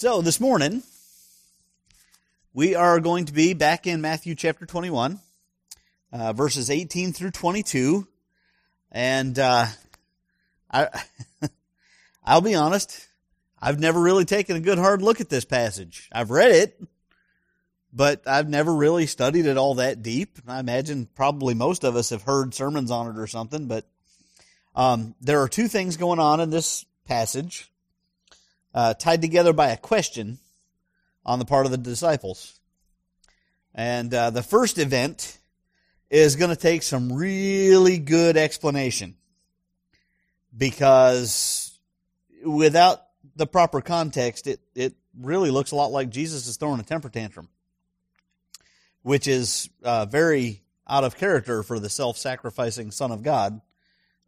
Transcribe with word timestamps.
So 0.00 0.22
this 0.22 0.38
morning, 0.38 0.84
we 2.54 2.76
are 2.76 3.00
going 3.00 3.24
to 3.24 3.32
be 3.32 3.52
back 3.52 3.84
in 3.84 4.00
Matthew 4.00 4.36
chapter 4.36 4.64
21, 4.64 5.18
uh, 6.12 6.32
verses 6.34 6.70
18 6.70 7.12
through 7.12 7.32
22. 7.32 8.06
And 8.92 9.36
uh, 9.36 9.66
I, 10.70 10.86
I'll 12.24 12.40
be 12.40 12.54
honest, 12.54 13.08
I've 13.60 13.80
never 13.80 14.00
really 14.00 14.24
taken 14.24 14.54
a 14.54 14.60
good 14.60 14.78
hard 14.78 15.02
look 15.02 15.20
at 15.20 15.30
this 15.30 15.44
passage. 15.44 16.08
I've 16.12 16.30
read 16.30 16.52
it, 16.52 16.80
but 17.92 18.22
I've 18.24 18.48
never 18.48 18.72
really 18.72 19.06
studied 19.06 19.46
it 19.46 19.56
all 19.56 19.74
that 19.74 20.04
deep. 20.04 20.38
I 20.46 20.60
imagine 20.60 21.08
probably 21.16 21.54
most 21.54 21.82
of 21.82 21.96
us 21.96 22.10
have 22.10 22.22
heard 22.22 22.54
sermons 22.54 22.92
on 22.92 23.08
it 23.08 23.18
or 23.18 23.26
something, 23.26 23.66
but 23.66 23.84
um, 24.76 25.16
there 25.20 25.42
are 25.42 25.48
two 25.48 25.66
things 25.66 25.96
going 25.96 26.20
on 26.20 26.38
in 26.38 26.50
this 26.50 26.86
passage 27.04 27.68
uh, 28.74 28.94
tied 28.94 29.22
together 29.22 29.52
by 29.52 29.68
a 29.68 29.76
question 29.76 30.38
on 31.24 31.38
the 31.38 31.44
part 31.44 31.66
of 31.66 31.72
the 31.72 31.78
disciples. 31.78 32.58
And 33.74 34.12
uh, 34.12 34.30
the 34.30 34.42
first 34.42 34.78
event 34.78 35.38
is 36.10 36.36
going 36.36 36.50
to 36.50 36.56
take 36.56 36.82
some 36.82 37.12
really 37.12 37.98
good 37.98 38.36
explanation 38.36 39.16
because 40.56 41.78
without 42.44 43.02
the 43.36 43.46
proper 43.46 43.80
context, 43.80 44.46
it, 44.46 44.60
it 44.74 44.94
really 45.18 45.50
looks 45.50 45.70
a 45.70 45.76
lot 45.76 45.92
like 45.92 46.10
Jesus 46.10 46.46
is 46.46 46.56
throwing 46.56 46.80
a 46.80 46.84
temper 46.84 47.08
tantrum, 47.08 47.48
which 49.02 49.26
is 49.28 49.68
uh, 49.82 50.06
very 50.06 50.62
out 50.88 51.04
of 51.04 51.16
character 51.16 51.62
for 51.62 51.78
the 51.78 51.90
self 51.90 52.16
sacrificing 52.16 52.90
Son 52.90 53.12
of 53.12 53.22
God 53.22 53.60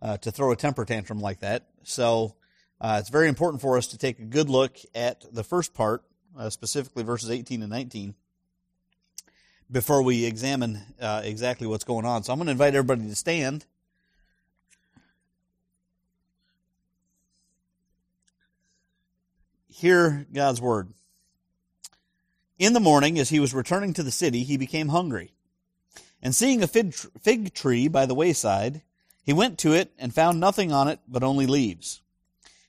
uh, 0.02 0.16
to 0.18 0.30
throw 0.30 0.52
a 0.52 0.56
temper 0.56 0.84
tantrum 0.84 1.20
like 1.20 1.40
that. 1.40 1.68
So 1.82 2.36
uh, 2.80 2.96
it's 2.98 3.10
very 3.10 3.28
important 3.28 3.60
for 3.60 3.76
us 3.76 3.86
to 3.88 3.98
take 3.98 4.18
a 4.18 4.24
good 4.24 4.48
look 4.48 4.78
at 4.94 5.24
the 5.32 5.44
first 5.44 5.74
part, 5.74 6.02
uh, 6.38 6.48
specifically 6.48 7.02
verses 7.02 7.30
18 7.30 7.62
and 7.62 7.70
19, 7.70 8.14
before 9.70 10.02
we 10.02 10.24
examine 10.24 10.80
uh, 11.00 11.20
exactly 11.22 11.66
what's 11.66 11.84
going 11.84 12.06
on. 12.06 12.22
So 12.22 12.32
I'm 12.32 12.38
going 12.38 12.46
to 12.46 12.52
invite 12.52 12.74
everybody 12.74 13.06
to 13.08 13.14
stand. 13.14 13.66
Hear 19.68 20.26
God's 20.32 20.60
word. 20.60 20.88
In 22.58 22.72
the 22.72 22.80
morning, 22.80 23.18
as 23.18 23.28
he 23.28 23.40
was 23.40 23.54
returning 23.54 23.94
to 23.94 24.02
the 24.02 24.10
city, 24.10 24.42
he 24.42 24.56
became 24.56 24.88
hungry. 24.88 25.32
And 26.22 26.34
seeing 26.34 26.62
a 26.62 26.66
fig 26.66 27.54
tree 27.54 27.88
by 27.88 28.06
the 28.06 28.14
wayside, 28.14 28.82
he 29.22 29.32
went 29.32 29.58
to 29.60 29.72
it 29.72 29.92
and 29.98 30.14
found 30.14 30.40
nothing 30.40 30.72
on 30.72 30.88
it 30.88 31.00
but 31.08 31.22
only 31.22 31.46
leaves. 31.46 32.02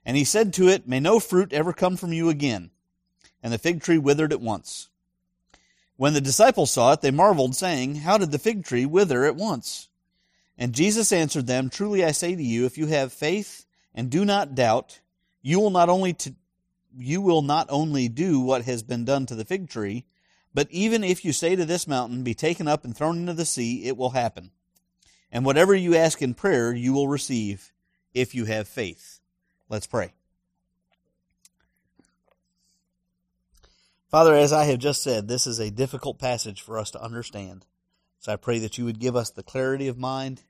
And 0.06 0.18
he 0.18 0.24
said 0.24 0.54
to 0.54 0.68
it, 0.68 0.88
May 0.88 1.00
no 1.00 1.20
fruit 1.20 1.54
ever 1.54 1.74
come 1.74 1.98
from 1.98 2.14
you 2.14 2.30
again. 2.30 2.72
And 3.44 3.54
the 3.54 3.58
fig 3.58 3.82
tree 3.82 3.98
withered 3.98 4.34
at 4.34 4.42
once. 4.42 4.90
When 5.96 6.14
the 6.14 6.22
disciples 6.22 6.72
saw 6.72 6.94
it, 6.94 7.02
they 7.02 7.12
marveled, 7.12 7.56
saying, 7.56 7.98
How 7.98 8.18
did 8.18 8.32
the 8.32 8.40
fig 8.40 8.66
tree 8.66 8.86
wither 8.86 9.26
at 9.26 9.36
once? 9.36 9.90
And 10.58 10.74
Jesus 10.74 11.12
answered 11.12 11.48
them, 11.48 11.70
Truly 11.70 12.04
I 12.04 12.12
say 12.12 12.36
to 12.36 12.44
you, 12.44 12.66
if 12.66 12.78
you 12.78 12.88
have 12.88 13.14
faith 13.14 13.66
and 13.94 14.10
do 14.10 14.26
not 14.26 14.56
doubt, 14.56 15.00
you 15.42 15.60
will 15.60 15.70
not 15.70 15.90
only 15.90 16.16
you 16.98 17.22
will 17.22 17.42
not 17.42 17.68
only 17.70 18.10
do 18.10 18.40
what 18.40 18.66
has 18.66 18.84
been 18.84 19.06
done 19.06 19.26
to 19.28 19.36
the 19.36 19.46
fig 19.46 19.70
tree, 19.70 20.06
but 20.54 20.68
even 20.72 21.04
if 21.04 21.24
you 21.24 21.32
say 21.32 21.56
to 21.56 21.66
this 21.66 21.88
mountain, 21.88 22.24
Be 22.24 22.34
taken 22.34 22.68
up 22.68 22.84
and 22.84 22.96
thrown 22.96 23.18
into 23.18 23.34
the 23.34 23.46
sea, 23.46 23.86
it 23.86 23.96
will 23.96 24.10
happen. 24.10 24.52
And 25.32 25.46
whatever 25.46 25.74
you 25.74 25.96
ask 25.96 26.22
in 26.22 26.34
prayer, 26.34 26.74
you 26.74 26.94
will 26.94 27.08
receive 27.08 27.72
if 28.14 28.36
you 28.36 28.46
have 28.46 28.68
faith. 28.68 29.21
Let's 29.72 29.88
pray. 29.88 30.12
Father, 34.10 34.36
as 34.36 34.52
I 34.52 34.66
have 34.66 34.80
just 34.80 35.02
said, 35.02 35.30
this 35.30 35.48
is 35.48 35.60
a 35.60 35.72
difficult 35.72 36.20
passage 36.20 36.60
for 36.62 36.78
us 36.78 36.92
to 36.92 37.02
understand. 37.02 37.66
So 38.20 38.34
I 38.34 38.36
pray 38.36 38.60
that 38.60 38.78
you 38.78 38.84
would 38.84 39.00
give 39.00 39.16
us 39.16 39.30
the 39.30 39.44
clarity 39.44 39.88
of 39.88 39.98
mind 39.98 40.44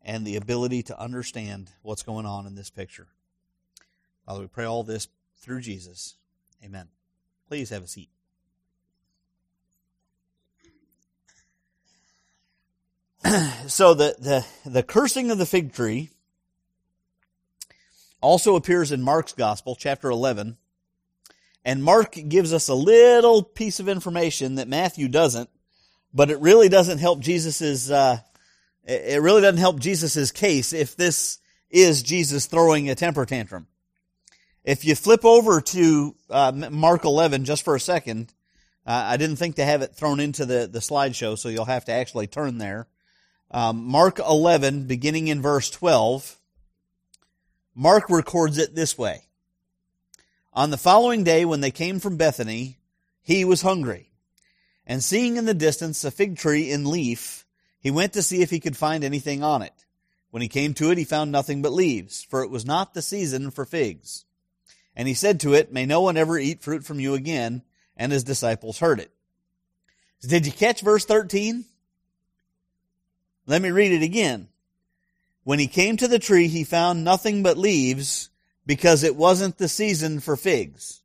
and 0.00 0.26
the 0.26 0.36
ability 0.36 0.84
to 0.84 0.98
understand 0.98 1.70
what's 1.82 2.02
going 2.02 2.24
on 2.24 2.46
in 2.46 2.54
this 2.54 2.70
picture. 2.70 3.08
Father, 4.24 4.40
we 4.40 4.46
pray 4.46 4.64
all 4.64 4.84
this 4.84 5.06
through 5.36 5.60
Jesus. 5.60 6.16
Amen. 6.64 6.88
Please 7.48 7.68
have 7.68 7.84
a 7.84 7.88
seat. 7.88 8.08
so 13.66 13.92
the, 13.92 14.16
the, 14.18 14.46
the 14.64 14.82
cursing 14.82 15.30
of 15.30 15.36
the 15.36 15.44
fig 15.44 15.74
tree 15.74 16.08
also 18.22 18.56
appears 18.56 18.92
in 18.92 19.02
Mark's 19.02 19.32
Gospel, 19.32 19.76
chapter 19.76 20.08
11. 20.08 20.56
And 21.64 21.84
Mark 21.84 22.16
gives 22.28 22.52
us 22.52 22.68
a 22.68 22.74
little 22.74 23.42
piece 23.42 23.78
of 23.78 23.88
information 23.88 24.56
that 24.56 24.68
Matthew 24.68 25.08
doesn't, 25.08 25.50
but 26.14 26.30
it 26.30 26.40
really 26.40 26.68
doesn't 26.68 26.98
help 26.98 27.20
Jesus's, 27.20 27.90
uh, 27.90 28.18
it 28.84 29.20
really 29.20 29.42
doesn't 29.42 29.60
help 29.60 29.78
Jesus's 29.78 30.32
case 30.32 30.72
if 30.72 30.96
this 30.96 31.38
is 31.70 32.02
Jesus 32.02 32.46
throwing 32.46 32.90
a 32.90 32.94
temper 32.94 33.26
tantrum. 33.26 33.66
If 34.64 34.84
you 34.84 34.94
flip 34.94 35.24
over 35.24 35.60
to 35.60 36.14
uh, 36.30 36.52
Mark 36.70 37.04
11 37.04 37.44
just 37.44 37.64
for 37.64 37.74
a 37.74 37.80
second, 37.80 38.32
uh, 38.86 39.04
I 39.06 39.16
didn't 39.16 39.36
think 39.36 39.56
to 39.56 39.64
have 39.64 39.82
it 39.82 39.94
thrown 39.94 40.20
into 40.20 40.44
the, 40.44 40.68
the 40.70 40.80
slideshow, 40.80 41.38
so 41.38 41.48
you'll 41.48 41.64
have 41.64 41.84
to 41.86 41.92
actually 41.92 42.26
turn 42.26 42.58
there. 42.58 42.88
Um, 43.50 43.84
Mark 43.84 44.18
11, 44.18 44.86
beginning 44.86 45.28
in 45.28 45.42
verse 45.42 45.70
12. 45.70 46.38
Mark 47.74 48.10
records 48.10 48.58
it 48.58 48.74
this 48.74 48.98
way. 48.98 49.22
On 50.52 50.70
the 50.70 50.76
following 50.76 51.24
day, 51.24 51.44
when 51.44 51.60
they 51.60 51.70
came 51.70 51.98
from 51.98 52.16
Bethany, 52.16 52.78
he 53.22 53.44
was 53.44 53.62
hungry. 53.62 54.10
And 54.86 55.02
seeing 55.02 55.36
in 55.36 55.46
the 55.46 55.54
distance 55.54 56.04
a 56.04 56.10
fig 56.10 56.36
tree 56.36 56.70
in 56.70 56.90
leaf, 56.90 57.46
he 57.80 57.90
went 57.90 58.12
to 58.12 58.22
see 58.22 58.42
if 58.42 58.50
he 58.50 58.60
could 58.60 58.76
find 58.76 59.02
anything 59.02 59.42
on 59.42 59.62
it. 59.62 59.72
When 60.30 60.42
he 60.42 60.48
came 60.48 60.74
to 60.74 60.90
it, 60.90 60.98
he 60.98 61.04
found 61.04 61.30
nothing 61.30 61.62
but 61.62 61.72
leaves, 61.72 62.22
for 62.22 62.42
it 62.42 62.50
was 62.50 62.66
not 62.66 62.94
the 62.94 63.02
season 63.02 63.50
for 63.50 63.64
figs. 63.64 64.24
And 64.94 65.08
he 65.08 65.14
said 65.14 65.40
to 65.40 65.54
it, 65.54 65.72
May 65.72 65.86
no 65.86 66.00
one 66.00 66.16
ever 66.16 66.38
eat 66.38 66.62
fruit 66.62 66.84
from 66.84 67.00
you 67.00 67.14
again. 67.14 67.62
And 67.96 68.10
his 68.10 68.24
disciples 68.24 68.78
heard 68.78 69.00
it. 69.00 69.12
Did 70.22 70.46
you 70.46 70.52
catch 70.52 70.80
verse 70.80 71.04
13? 71.04 71.64
Let 73.46 73.60
me 73.60 73.70
read 73.70 73.92
it 73.92 74.02
again. 74.02 74.48
When 75.44 75.58
he 75.58 75.66
came 75.66 75.96
to 75.96 76.08
the 76.08 76.18
tree, 76.18 76.48
he 76.48 76.64
found 76.64 77.04
nothing 77.04 77.42
but 77.42 77.58
leaves 77.58 78.30
because 78.64 79.02
it 79.02 79.16
wasn't 79.16 79.58
the 79.58 79.68
season 79.68 80.20
for 80.20 80.36
figs. 80.36 81.02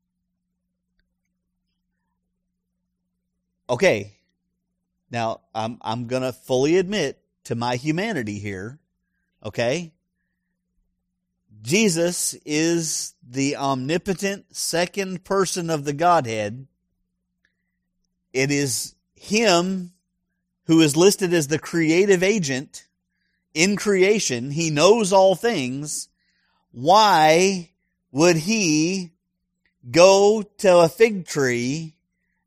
Okay. 3.70 4.14
Now, 5.10 5.42
I'm, 5.56 5.78
I'm 5.82 6.08
gonna 6.08 6.34
fully 6.34 6.78
admit 6.78 7.20
to 7.46 7.56
my 7.56 7.76
humanity 7.76 8.40
here. 8.40 8.80
Okay. 9.44 9.94
Jesus 11.62 12.36
is 12.46 13.16
the 13.28 13.58
omnipotent 13.58 14.56
second 14.56 15.24
person 15.24 15.70
of 15.70 15.84
the 15.84 15.94
Godhead. 15.94 16.68
It 18.34 18.52
is 18.52 18.96
Him 19.16 19.94
who 20.66 20.82
is 20.82 20.96
listed 20.96 21.34
as 21.34 21.48
the 21.48 21.58
creative 21.58 22.22
agent 22.22 22.87
in 23.58 23.76
creation. 23.76 24.52
He 24.52 24.70
knows 24.70 25.12
all 25.12 25.34
things. 25.34 26.10
Why 26.72 27.72
would 28.12 28.36
he 28.36 29.14
go 29.90 30.44
to 30.60 30.78
a 30.78 30.90
fig 30.90 31.26
tree 31.26 31.96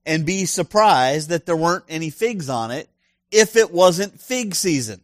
and 0.06 0.24
be 0.24 0.44
surprised 0.44 1.30
that 1.30 1.46
there 1.46 1.56
weren't 1.56 1.84
any 1.88 2.10
figs 2.10 2.48
on 2.48 2.70
it 2.70 2.88
if 3.32 3.56
it 3.56 3.72
wasn't 3.72 4.20
fig 4.20 4.54
season? 4.54 5.00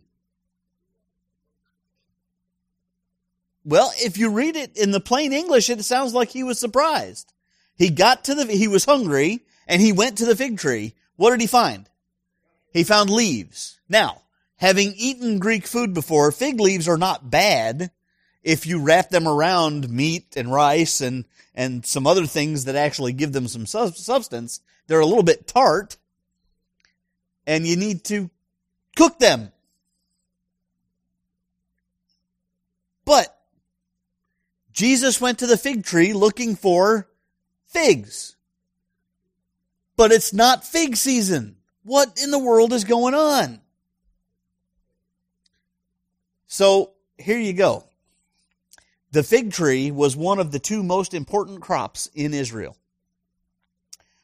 Well, 3.64 3.92
if 3.96 4.16
you 4.16 4.30
read 4.30 4.54
it 4.54 4.76
in 4.76 4.92
the 4.92 5.00
plain 5.00 5.32
English, 5.32 5.70
it 5.70 5.84
sounds 5.84 6.14
like 6.14 6.28
he 6.28 6.44
was 6.44 6.60
surprised. 6.60 7.32
He 7.76 7.90
got 7.90 8.22
to 8.26 8.36
the, 8.36 8.46
he 8.46 8.68
was 8.68 8.84
hungry 8.84 9.40
and 9.66 9.82
he 9.82 9.90
went 9.90 10.18
to 10.18 10.24
the 10.24 10.36
fig 10.36 10.56
tree. 10.56 10.94
What 11.16 11.30
did 11.32 11.40
he 11.40 11.48
find? 11.48 11.90
He 12.72 12.84
found 12.84 13.10
leaves. 13.10 13.80
Now, 13.88 14.22
having 14.56 14.94
eaten 14.96 15.38
Greek 15.38 15.66
food 15.66 15.94
before, 15.94 16.32
fig 16.32 16.60
leaves 16.60 16.88
are 16.88 16.98
not 16.98 17.30
bad 17.30 17.90
if 18.42 18.66
you 18.66 18.80
wrap 18.80 19.10
them 19.10 19.26
around 19.26 19.90
meat 19.90 20.36
and 20.36 20.52
rice 20.52 21.00
and, 21.00 21.24
and 21.54 21.84
some 21.84 22.06
other 22.06 22.26
things 22.26 22.64
that 22.64 22.76
actually 22.76 23.12
give 23.12 23.32
them 23.32 23.48
some 23.48 23.66
substance. 23.66 24.60
They're 24.86 25.00
a 25.00 25.06
little 25.06 25.22
bit 25.22 25.46
tart 25.46 25.96
and 27.46 27.66
you 27.66 27.76
need 27.76 28.04
to 28.04 28.30
cook 28.96 29.18
them. 29.18 29.52
But 33.04 33.36
Jesus 34.72 35.20
went 35.20 35.38
to 35.38 35.46
the 35.46 35.56
fig 35.56 35.84
tree 35.84 36.12
looking 36.12 36.56
for 36.56 37.08
figs. 37.66 38.36
But 39.96 40.12
it's 40.12 40.32
not 40.32 40.64
fig 40.64 40.96
season. 40.96 41.56
What 41.82 42.20
in 42.22 42.30
the 42.30 42.38
world 42.38 42.72
is 42.72 42.84
going 42.84 43.14
on? 43.14 43.60
So 46.56 46.92
here 47.18 47.38
you 47.38 47.52
go. 47.52 47.84
The 49.10 49.22
fig 49.22 49.52
tree 49.52 49.90
was 49.90 50.16
one 50.16 50.38
of 50.38 50.52
the 50.52 50.58
two 50.58 50.82
most 50.82 51.12
important 51.12 51.60
crops 51.60 52.08
in 52.14 52.32
Israel. 52.32 52.78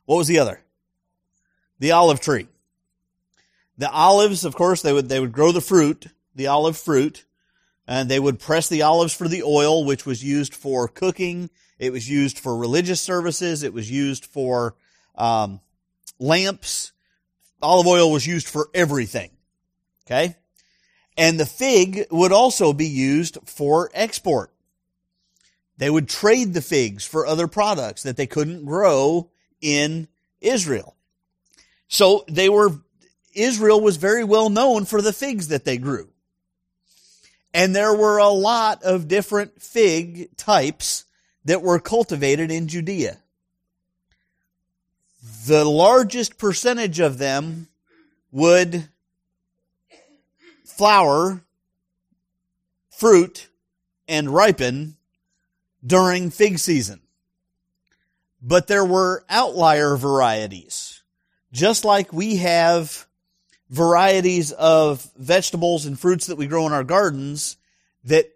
What 0.07 0.17
was 0.17 0.29
the 0.29 0.39
other? 0.39 0.63
The 1.79 1.93
olive 1.93 2.21
tree. 2.21 2.49
The 3.77 3.91
olives, 3.91 4.47
of 4.47 4.55
course, 4.55 4.81
they 4.81 4.95
would, 4.95 5.11
they 5.11 5.21
would 5.21 5.33
grow 5.33 5.53
the 5.53 5.61
fruit, 5.61 6.07
the 6.35 6.47
olive 6.47 6.79
fruit, 6.79 7.27
and 7.87 8.09
they 8.09 8.19
would 8.19 8.41
press 8.41 8.67
the 8.67 8.81
olives 8.81 9.13
for 9.13 9.29
the 9.29 9.43
oil, 9.43 9.85
which 9.85 10.07
was 10.07 10.25
used 10.25 10.55
for 10.55 10.89
cooking. 10.89 11.51
It 11.79 11.93
was 11.93 12.09
used 12.09 12.39
for 12.39 12.57
religious 12.57 13.03
services. 13.03 13.63
It 13.63 13.75
was 13.75 13.91
used 13.91 14.25
for 14.25 14.75
um, 15.17 15.61
lamps. 16.19 16.93
Olive 17.61 17.87
oil 17.87 18.11
was 18.11 18.27
used 18.27 18.49
for 18.49 18.71
everything. 18.73 19.33
Okay? 20.07 20.37
And 21.17 21.39
the 21.39 21.47
fig 21.47 22.07
would 22.11 22.33
also 22.33 22.73
be 22.73 22.87
used 22.87 23.39
for 23.45 23.91
export. 23.93 24.53
They 25.77 25.91
would 25.91 26.09
trade 26.09 26.55
the 26.55 26.63
figs 26.63 27.05
for 27.05 27.27
other 27.27 27.47
products 27.47 28.03
that 28.05 28.17
they 28.17 28.27
couldn't 28.27 28.65
grow 28.65 29.31
in 29.61 30.09
Israel. 30.41 30.97
So 31.89 32.25
they 32.29 32.49
were, 32.49 32.81
Israel 33.35 33.81
was 33.81 33.97
very 33.97 34.25
well 34.25 34.49
known 34.49 34.85
for 34.85 35.03
the 35.03 35.13
figs 35.13 35.49
that 35.49 35.65
they 35.65 35.79
grew. 35.79 36.09
And 37.55 37.77
there 37.77 37.95
were 37.95 38.19
a 38.19 38.29
lot 38.29 38.83
of 38.83 39.09
different 39.09 39.61
fig 39.61 40.37
types 40.37 41.05
that 41.45 41.63
were 41.63 41.79
cultivated 41.79 42.51
in 42.51 42.69
Judea. 42.69 43.19
The 45.47 45.65
largest 45.65 46.39
percentage 46.39 46.99
of 46.99 47.19
them 47.19 47.69
would 48.31 48.89
flower, 50.77 51.45
fruit, 52.91 53.49
and 54.09 54.31
ripen 54.31 54.97
during 55.85 56.31
fig 56.31 56.59
season. 56.59 57.01
But 58.41 58.67
there 58.67 58.85
were 58.85 59.25
outlier 59.29 59.97
varieties. 59.97 61.03
Just 61.53 61.85
like 61.85 62.13
we 62.13 62.37
have 62.37 63.07
varieties 63.69 64.53
of 64.53 65.09
vegetables 65.17 65.87
and 65.87 65.99
fruits 65.99 66.27
that 66.27 66.37
we 66.37 66.47
grow 66.47 66.67
in 66.67 66.73
our 66.73 66.85
gardens 66.85 67.57
that 68.05 68.27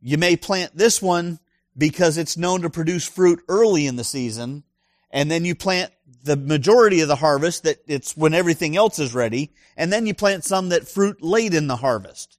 you 0.00 0.18
may 0.18 0.36
plant 0.36 0.76
this 0.76 1.00
one 1.00 1.38
because 1.76 2.18
it's 2.18 2.36
known 2.36 2.62
to 2.62 2.70
produce 2.70 3.08
fruit 3.08 3.42
early 3.48 3.86
in 3.86 3.96
the 3.96 4.04
season. 4.04 4.62
And 5.10 5.30
then 5.30 5.44
you 5.44 5.54
plant 5.54 5.92
the 6.24 6.36
majority 6.36 7.00
of 7.00 7.08
the 7.08 7.16
harvest 7.16 7.62
that 7.62 7.78
it's 7.86 8.16
when 8.16 8.34
everything 8.34 8.76
else 8.76 8.98
is 8.98 9.14
ready. 9.14 9.52
And 9.76 9.92
then 9.92 10.06
you 10.06 10.14
plant 10.14 10.44
some 10.44 10.70
that 10.70 10.88
fruit 10.88 11.22
late 11.22 11.54
in 11.54 11.66
the 11.66 11.76
harvest. 11.76 12.38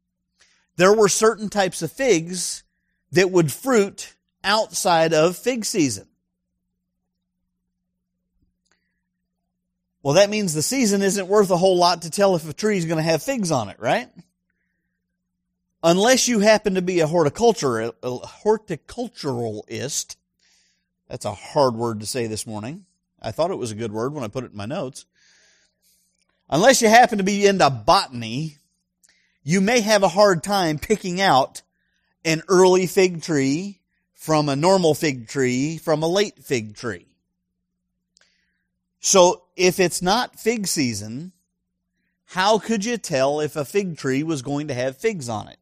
There 0.76 0.94
were 0.94 1.08
certain 1.08 1.50
types 1.50 1.82
of 1.82 1.92
figs 1.92 2.64
that 3.12 3.32
would 3.32 3.52
fruit 3.52 4.16
outside 4.44 5.14
of 5.14 5.38
fig 5.38 5.66
season. 5.66 6.08
Well, 10.02 10.16
that 10.16 10.30
means 10.30 10.54
the 10.54 10.62
season 10.62 11.02
isn't 11.02 11.28
worth 11.28 11.50
a 11.50 11.58
whole 11.58 11.78
lot 11.78 12.04
to 12.04 12.12
tell 12.12 12.36
if 12.36 12.48
a 12.48 12.54
tree 12.54 12.78
is 12.78 12.86
going 12.86 12.98
to 12.98 13.04
have 13.04 13.24
figs 13.24 13.52
on 13.52 13.70
it, 13.70 13.80
right? 13.80 14.10
Unless 15.82 16.28
you 16.28 16.40
happen 16.40 16.76
to 16.76 16.82
be 16.82 17.00
a 17.00 17.08
horticulture, 17.08 17.80
a 17.80 17.92
horticulturalist. 18.04 20.16
That's 21.08 21.26
a 21.26 21.34
hard 21.34 21.76
word 21.76 22.02
to 22.02 22.06
say 22.06 22.28
this 22.28 22.46
morning. 22.46 22.86
I 23.22 23.32
thought 23.32 23.52
it 23.52 23.58
was 23.58 23.72
a 23.72 23.76
good 23.76 23.92
word 23.92 24.14
when 24.14 24.24
I 24.24 24.28
put 24.28 24.44
it 24.44 24.52
in 24.52 24.58
my 24.58 24.66
notes. 24.66 25.06
Unless 26.50 26.82
you 26.82 26.90
happen 26.90 27.18
to 27.18 27.24
be 27.24 27.46
into 27.46 27.70
botany, 27.70 28.58
you 29.44 29.62
may 29.62 29.82
have 29.82 30.04
a 30.04 30.10
hard 30.10 30.44
time 30.44 30.78
picking 30.78 31.22
out 31.22 31.62
an 32.24 32.42
early 32.48 32.88
fig 32.88 33.22
tree 33.22 33.80
from 34.14 34.50
a 34.50 34.56
normal 34.56 34.94
fig 34.94 35.28
tree 35.28 35.78
from 35.78 36.02
a 36.02 36.08
late 36.08 36.44
fig 36.44 36.76
tree. 36.76 37.06
So 39.00 39.44
if 39.56 39.80
it's 39.80 40.02
not 40.02 40.40
fig 40.40 40.66
season, 40.66 41.32
how 42.26 42.58
could 42.58 42.84
you 42.84 42.98
tell 42.98 43.40
if 43.40 43.56
a 43.56 43.64
fig 43.64 43.98
tree 43.98 44.24
was 44.24 44.42
going 44.42 44.68
to 44.70 44.74
have 44.74 44.98
figs 44.98 45.30
on 45.30 45.48
it? 45.48 45.58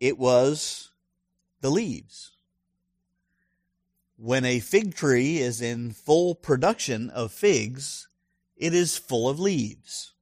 It 0.00 0.18
was 0.18 0.90
the 1.60 1.70
leaves. 1.70 2.35
When 4.16 4.44
a 4.44 4.60
fig 4.60 4.94
tree 4.94 5.38
is 5.38 5.60
in 5.60 5.92
full 5.92 6.34
production 6.34 7.10
of 7.10 7.32
figs, 7.32 8.08
it 8.56 8.72
is 8.72 8.96
full 8.96 9.28
of 9.28 9.38
leaves. 9.38 10.12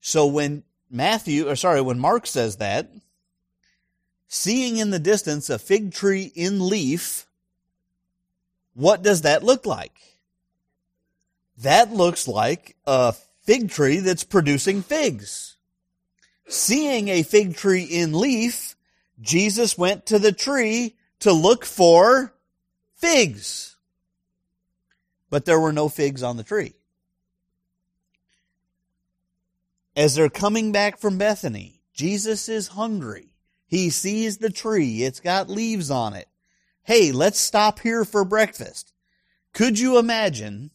So 0.00 0.26
when 0.26 0.64
Matthew, 0.90 1.48
or 1.48 1.56
sorry, 1.56 1.82
when 1.82 1.98
Mark 1.98 2.26
says 2.26 2.56
that, 2.56 2.90
seeing 4.28 4.78
in 4.78 4.90
the 4.90 4.98
distance 4.98 5.50
a 5.50 5.58
fig 5.58 5.92
tree 5.92 6.32
in 6.34 6.68
leaf, 6.68 7.26
what 8.72 9.02
does 9.02 9.22
that 9.22 9.42
look 9.42 9.66
like? 9.66 9.92
That 11.58 11.92
looks 11.92 12.26
like 12.26 12.76
a 12.86 13.14
fig 13.42 13.70
tree 13.70 13.98
that's 13.98 14.24
producing 14.24 14.82
figs. 14.82 15.56
Seeing 16.48 17.08
a 17.08 17.22
fig 17.22 17.56
tree 17.56 17.84
in 17.84 18.18
leaf, 18.18 18.74
Jesus 19.20 19.76
went 19.76 20.06
to 20.06 20.18
the 20.18 20.32
tree 20.32 20.96
to 21.20 21.32
look 21.32 21.64
for 21.64 22.34
figs. 22.96 23.76
But 25.30 25.44
there 25.44 25.60
were 25.60 25.72
no 25.72 25.88
figs 25.88 26.22
on 26.22 26.36
the 26.36 26.42
tree. 26.42 26.74
As 29.96 30.14
they're 30.14 30.28
coming 30.28 30.72
back 30.72 30.98
from 30.98 31.18
Bethany, 31.18 31.82
Jesus 31.92 32.48
is 32.48 32.68
hungry. 32.68 33.32
He 33.66 33.90
sees 33.90 34.38
the 34.38 34.50
tree. 34.50 35.02
It's 35.02 35.20
got 35.20 35.48
leaves 35.48 35.90
on 35.90 36.14
it 36.14 36.26
hey, 36.90 37.12
let's 37.12 37.38
stop 37.38 37.78
here 37.78 38.04
for 38.04 38.24
breakfast. 38.24 38.92
Could 39.52 39.78
you 39.78 39.98
imagine 39.98 40.72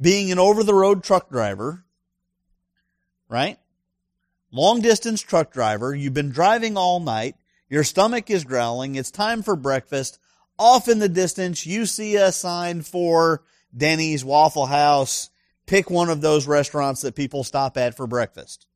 being 0.00 0.32
an 0.32 0.38
over 0.38 0.62
the 0.62 0.72
road 0.72 1.04
truck 1.04 1.28
driver, 1.28 1.84
right? 3.28 3.58
Long 4.50 4.80
distance 4.80 5.20
truck 5.20 5.52
driver. 5.52 5.94
You've 5.94 6.14
been 6.14 6.30
driving 6.30 6.78
all 6.78 6.98
night. 6.98 7.36
Your 7.70 7.84
stomach 7.84 8.28
is 8.28 8.44
growling. 8.44 8.96
It's 8.96 9.12
time 9.12 9.42
for 9.42 9.54
breakfast. 9.54 10.18
Off 10.58 10.88
in 10.88 10.98
the 10.98 11.08
distance, 11.08 11.64
you 11.64 11.86
see 11.86 12.16
a 12.16 12.32
sign 12.32 12.82
for 12.82 13.44
Denny's, 13.74 14.24
Waffle 14.24 14.66
House. 14.66 15.30
Pick 15.66 15.88
one 15.88 16.10
of 16.10 16.20
those 16.20 16.48
restaurants 16.48 17.02
that 17.02 17.14
people 17.14 17.44
stop 17.44 17.76
at 17.76 17.96
for 17.96 18.08
breakfast, 18.08 18.66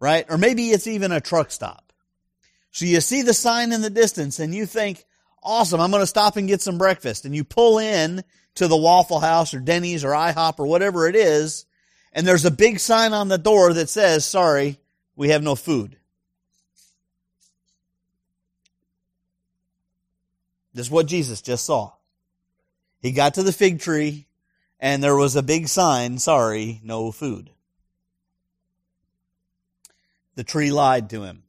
right? 0.00 0.26
Or 0.28 0.36
maybe 0.36 0.70
it's 0.70 0.88
even 0.88 1.12
a 1.12 1.20
truck 1.20 1.52
stop. 1.52 1.92
So 2.72 2.86
you 2.86 3.00
see 3.00 3.22
the 3.22 3.32
sign 3.32 3.72
in 3.72 3.82
the 3.82 3.88
distance 3.88 4.40
and 4.40 4.52
you 4.52 4.66
think, 4.66 5.04
awesome, 5.40 5.80
I'm 5.80 5.92
going 5.92 6.02
to 6.02 6.06
stop 6.06 6.36
and 6.36 6.48
get 6.48 6.60
some 6.60 6.76
breakfast. 6.76 7.24
And 7.24 7.36
you 7.36 7.44
pull 7.44 7.78
in 7.78 8.24
to 8.56 8.66
the 8.66 8.76
Waffle 8.76 9.20
House 9.20 9.54
or 9.54 9.60
Denny's 9.60 10.04
or 10.04 10.10
IHOP 10.10 10.58
or 10.58 10.66
whatever 10.66 11.06
it 11.06 11.14
is, 11.14 11.66
and 12.12 12.26
there's 12.26 12.44
a 12.44 12.50
big 12.50 12.80
sign 12.80 13.12
on 13.12 13.28
the 13.28 13.38
door 13.38 13.72
that 13.72 13.88
says, 13.88 14.24
sorry, 14.24 14.78
we 15.14 15.28
have 15.28 15.42
no 15.42 15.54
food. 15.54 15.96
This 20.74 20.86
is 20.86 20.90
what 20.90 21.06
Jesus 21.06 21.40
just 21.40 21.64
saw. 21.64 21.92
He 23.00 23.12
got 23.12 23.34
to 23.34 23.42
the 23.42 23.52
fig 23.52 23.80
tree 23.80 24.26
and 24.80 25.02
there 25.02 25.16
was 25.16 25.36
a 25.36 25.42
big 25.42 25.68
sign, 25.68 26.18
sorry, 26.18 26.80
no 26.82 27.12
food. 27.12 27.50
The 30.34 30.44
tree 30.44 30.72
lied 30.72 31.08
to 31.10 31.22
him. 31.22 31.42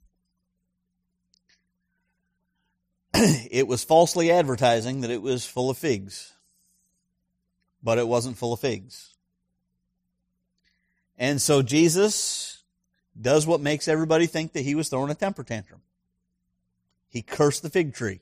it 3.13 3.67
was 3.67 3.83
falsely 3.83 4.31
advertising 4.31 5.01
that 5.01 5.09
it 5.09 5.21
was 5.21 5.45
full 5.45 5.69
of 5.69 5.77
figs, 5.77 6.33
but 7.81 7.97
it 7.97 8.07
wasn't 8.07 8.37
full 8.37 8.53
of 8.53 8.59
figs. 8.59 9.15
And 11.17 11.41
so 11.41 11.61
Jesus 11.61 12.63
does 13.19 13.47
what 13.47 13.61
makes 13.61 13.87
everybody 13.87 14.27
think 14.27 14.53
that 14.53 14.61
he 14.61 14.75
was 14.75 14.89
throwing 14.89 15.09
a 15.09 15.15
temper 15.15 15.43
tantrum. 15.43 15.81
He 17.07 17.21
cursed 17.21 17.63
the 17.63 17.69
fig 17.69 17.93
tree. 17.93 18.19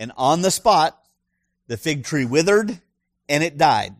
And 0.00 0.12
on 0.16 0.40
the 0.40 0.50
spot, 0.50 0.98
the 1.66 1.76
fig 1.76 2.04
tree 2.04 2.24
withered 2.24 2.80
and 3.28 3.44
it 3.44 3.58
died. 3.58 3.94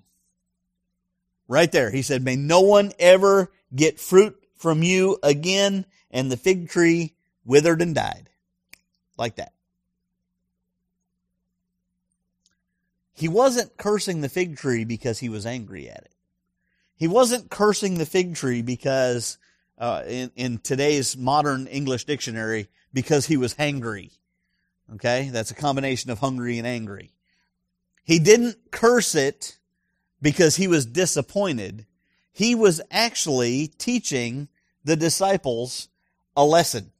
Right 1.47 1.71
there. 1.71 1.91
He 1.91 2.01
said, 2.01 2.25
may 2.25 2.37
no 2.37 2.63
one 2.63 2.93
ever 2.99 3.53
get 3.75 4.01
fruit 4.01 4.43
from 4.57 4.83
you 4.83 5.19
again. 5.23 5.85
And 6.11 6.33
the 6.33 6.39
fig 6.39 6.71
tree 6.71 7.15
withered 7.45 7.83
and 7.83 7.95
died. 7.95 8.31
Like 9.19 9.37
that. 9.37 9.53
He 13.13 13.29
wasn't 13.29 13.77
cursing 13.77 14.23
the 14.23 14.31
fig 14.31 14.57
tree 14.57 14.85
because 14.85 15.19
he 15.19 15.29
was 15.29 15.45
angry 15.45 15.91
at 15.91 15.99
it. 15.99 16.15
He 16.97 17.09
wasn't 17.09 17.51
cursing 17.51 17.99
the 17.99 18.07
fig 18.07 18.37
tree 18.37 18.63
because, 18.63 19.37
uh, 19.77 20.05
in, 20.07 20.31
in 20.35 20.59
today's 20.59 21.19
modern 21.19 21.67
English 21.67 22.05
dictionary, 22.05 22.69
because 22.95 23.27
he 23.27 23.37
was 23.37 23.55
hangry. 23.55 24.13
Okay? 24.95 25.29
That's 25.31 25.51
a 25.51 25.55
combination 25.55 26.11
of 26.11 26.19
hungry 26.19 26.59
and 26.59 26.67
angry. 26.67 27.13
He 28.05 28.19
didn't 28.19 28.71
curse 28.71 29.15
it 29.15 29.59
because 30.21 30.57
he 30.57 30.67
was 30.67 30.87
disappointed. 30.87 31.87
He 32.33 32.55
was 32.55 32.81
actually 32.91 33.69
teaching 33.79 34.49
the 34.85 34.97
disciples 34.97 35.89
a 36.37 36.45
lesson. 36.45 36.93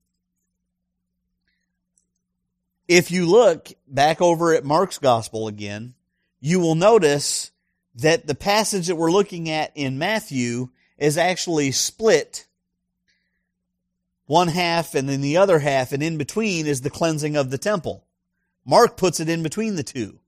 If 2.89 3.11
you 3.11 3.27
look 3.27 3.69
back 3.87 4.21
over 4.21 4.55
at 4.55 4.65
Mark's 4.65 4.99
gospel 4.99 5.47
again, 5.47 5.95
you 6.41 6.59
will 6.59 6.75
notice 6.75 7.53
that 7.95 8.27
the 8.27 8.35
passage 8.35 8.87
that 8.87 8.97
we're 8.97 9.13
looking 9.13 9.49
at 9.49 9.73
in 9.75 9.99
Matthew 9.99 10.71
is 10.99 11.17
actually 11.17 11.73
split 11.73 12.47
one 14.31 14.47
half 14.47 14.95
and 14.95 15.09
then 15.09 15.23
the 15.23 15.39
other 15.39 15.59
half, 15.59 15.91
and 15.91 16.05
in 16.05 16.17
between 16.17 16.65
is 16.69 16.83
the 16.83 16.89
cleansing 16.89 17.35
of 17.35 17.51
the 17.51 17.59
temple. 17.59 18.07
Mark 18.65 18.97
puts 18.97 19.19
it 19.19 19.29
in 19.29 19.43
between 19.43 19.75
the 19.75 19.83
two. 19.83 20.21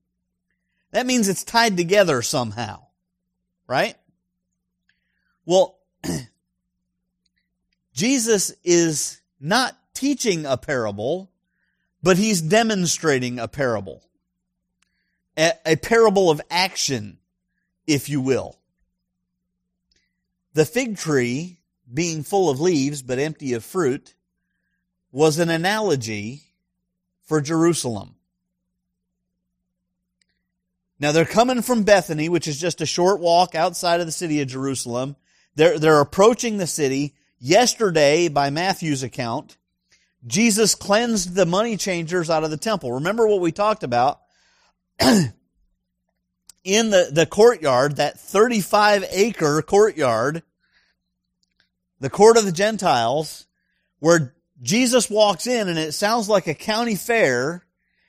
That 0.91 1.05
means 1.05 1.29
it's 1.29 1.45
tied 1.45 1.77
together 1.77 2.21
somehow, 2.21 2.87
right? 3.65 3.95
Well, 5.45 5.79
Jesus 7.93 8.53
is 8.65 9.21
not 9.39 9.77
teaching 9.93 10.45
a 10.45 10.57
parable, 10.57 11.31
but 12.01 12.17
he's 12.17 12.41
demonstrating 12.41 13.39
a 13.39 13.47
parable. 13.47 14.03
A, 15.37 15.53
a 15.65 15.75
parable 15.77 16.29
of 16.29 16.41
action, 16.51 17.19
if 17.87 18.09
you 18.09 18.19
will. 18.19 18.59
The 20.55 20.65
fig 20.65 20.97
tree 20.97 21.61
being 21.91 22.23
full 22.23 22.49
of 22.49 22.59
leaves 22.59 23.01
but 23.01 23.19
empty 23.19 23.53
of 23.53 23.63
fruit, 23.63 24.13
was 25.11 25.39
an 25.39 25.49
analogy 25.49 26.41
for 27.23 27.39
Jerusalem. 27.39 28.15
Now 30.99 31.11
they're 31.11 31.25
coming 31.25 31.61
from 31.61 31.83
Bethany, 31.83 32.29
which 32.29 32.47
is 32.47 32.59
just 32.59 32.81
a 32.81 32.85
short 32.85 33.19
walk 33.19 33.55
outside 33.55 33.99
of 33.99 34.05
the 34.05 34.11
city 34.11 34.41
of 34.41 34.47
Jerusalem. 34.47 35.15
They're, 35.55 35.77
they're 35.77 35.99
approaching 35.99 36.57
the 36.57 36.67
city. 36.67 37.15
Yesterday, 37.39 38.29
by 38.29 38.49
Matthew's 38.49 39.03
account, 39.03 39.57
Jesus 40.25 40.75
cleansed 40.75 41.35
the 41.35 41.45
money 41.45 41.75
changers 41.75 42.29
out 42.29 42.43
of 42.43 42.51
the 42.51 42.57
temple. 42.57 42.93
Remember 42.93 43.27
what 43.27 43.41
we 43.41 43.51
talked 43.51 43.83
about? 43.83 44.21
In 44.99 45.31
the, 46.63 47.09
the 47.11 47.25
courtyard, 47.25 47.97
that 47.97 48.17
35 48.19 49.03
acre 49.11 49.61
courtyard, 49.61 50.43
the 52.03 52.09
court 52.09 52.35
of 52.35 52.43
the 52.43 52.51
Gentiles, 52.51 53.47
where 53.99 54.35
Jesus 54.61 55.09
walks 55.09 55.47
in 55.47 55.69
and 55.69 55.79
it 55.79 55.93
sounds 55.93 56.27
like 56.27 56.47
a 56.47 56.53
county 56.53 56.95
fair, 56.95 57.65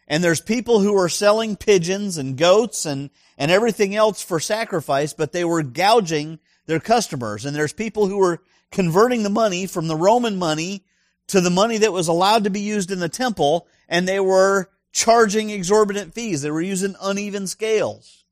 and 0.09 0.23
there's 0.23 0.41
people 0.41 0.81
who 0.81 0.99
are 0.99 1.09
selling 1.09 1.55
pigeons 1.55 2.19
and 2.19 2.37
goats 2.37 2.87
and, 2.87 3.09
and 3.39 3.53
everything 3.53 3.95
else 3.95 4.21
for 4.21 4.41
sacrifice, 4.41 5.13
but 5.13 5.31
they 5.31 5.45
were 5.45 5.63
gouging 5.63 6.41
their 6.67 6.81
customers. 6.81 7.45
And 7.45 7.55
there's 7.55 7.73
people 7.73 8.09
who 8.09 8.19
were 8.19 8.43
converting 8.73 9.23
the 9.23 9.31
money 9.31 9.65
from 9.65 9.87
the 9.87 9.95
Roman 9.95 10.37
money 10.37 10.85
to 11.29 11.41
the 11.41 11.49
money 11.49 11.79
that 11.79 11.93
was 11.93 12.09
allowed 12.09 12.43
to 12.45 12.51
be 12.51 12.63
used 12.63 12.91
in 12.91 12.99
the 12.99 13.09
temple, 13.09 13.69
and 13.89 14.09
they 14.09 14.19
were 14.19 14.71
charging 14.91 15.51
exorbitant 15.51 16.15
fees. 16.15 16.43
They 16.43 16.51
were 16.51 16.61
using 16.61 16.97
uneven 17.01 17.47
scales. 17.47 18.25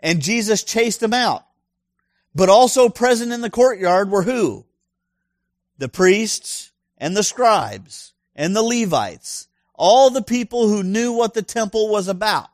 And 0.00 0.20
Jesus 0.20 0.64
chased 0.64 0.98
them 0.98 1.14
out. 1.14 1.46
But 2.34 2.48
also 2.48 2.88
present 2.88 3.32
in 3.32 3.40
the 3.40 3.50
courtyard 3.50 4.10
were 4.10 4.22
who? 4.22 4.64
The 5.78 5.88
priests 5.88 6.72
and 6.98 7.16
the 7.16 7.22
scribes 7.22 8.12
and 8.34 8.54
the 8.54 8.62
Levites. 8.62 9.48
All 9.74 10.10
the 10.10 10.22
people 10.22 10.68
who 10.68 10.82
knew 10.82 11.12
what 11.12 11.34
the 11.34 11.42
temple 11.42 11.88
was 11.88 12.08
about. 12.08 12.48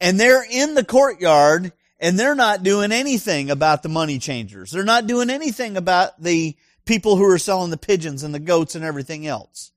And 0.00 0.18
they're 0.18 0.44
in 0.48 0.74
the 0.74 0.84
courtyard 0.84 1.72
and 1.98 2.18
they're 2.18 2.34
not 2.34 2.62
doing 2.62 2.92
anything 2.92 3.50
about 3.50 3.82
the 3.82 3.88
money 3.88 4.18
changers. 4.18 4.70
They're 4.70 4.84
not 4.84 5.06
doing 5.06 5.30
anything 5.30 5.76
about 5.76 6.22
the 6.22 6.56
people 6.84 7.16
who 7.16 7.24
are 7.24 7.38
selling 7.38 7.70
the 7.70 7.76
pigeons 7.76 8.22
and 8.22 8.34
the 8.34 8.38
goats 8.38 8.74
and 8.74 8.84
everything 8.84 9.26
else. 9.26 9.72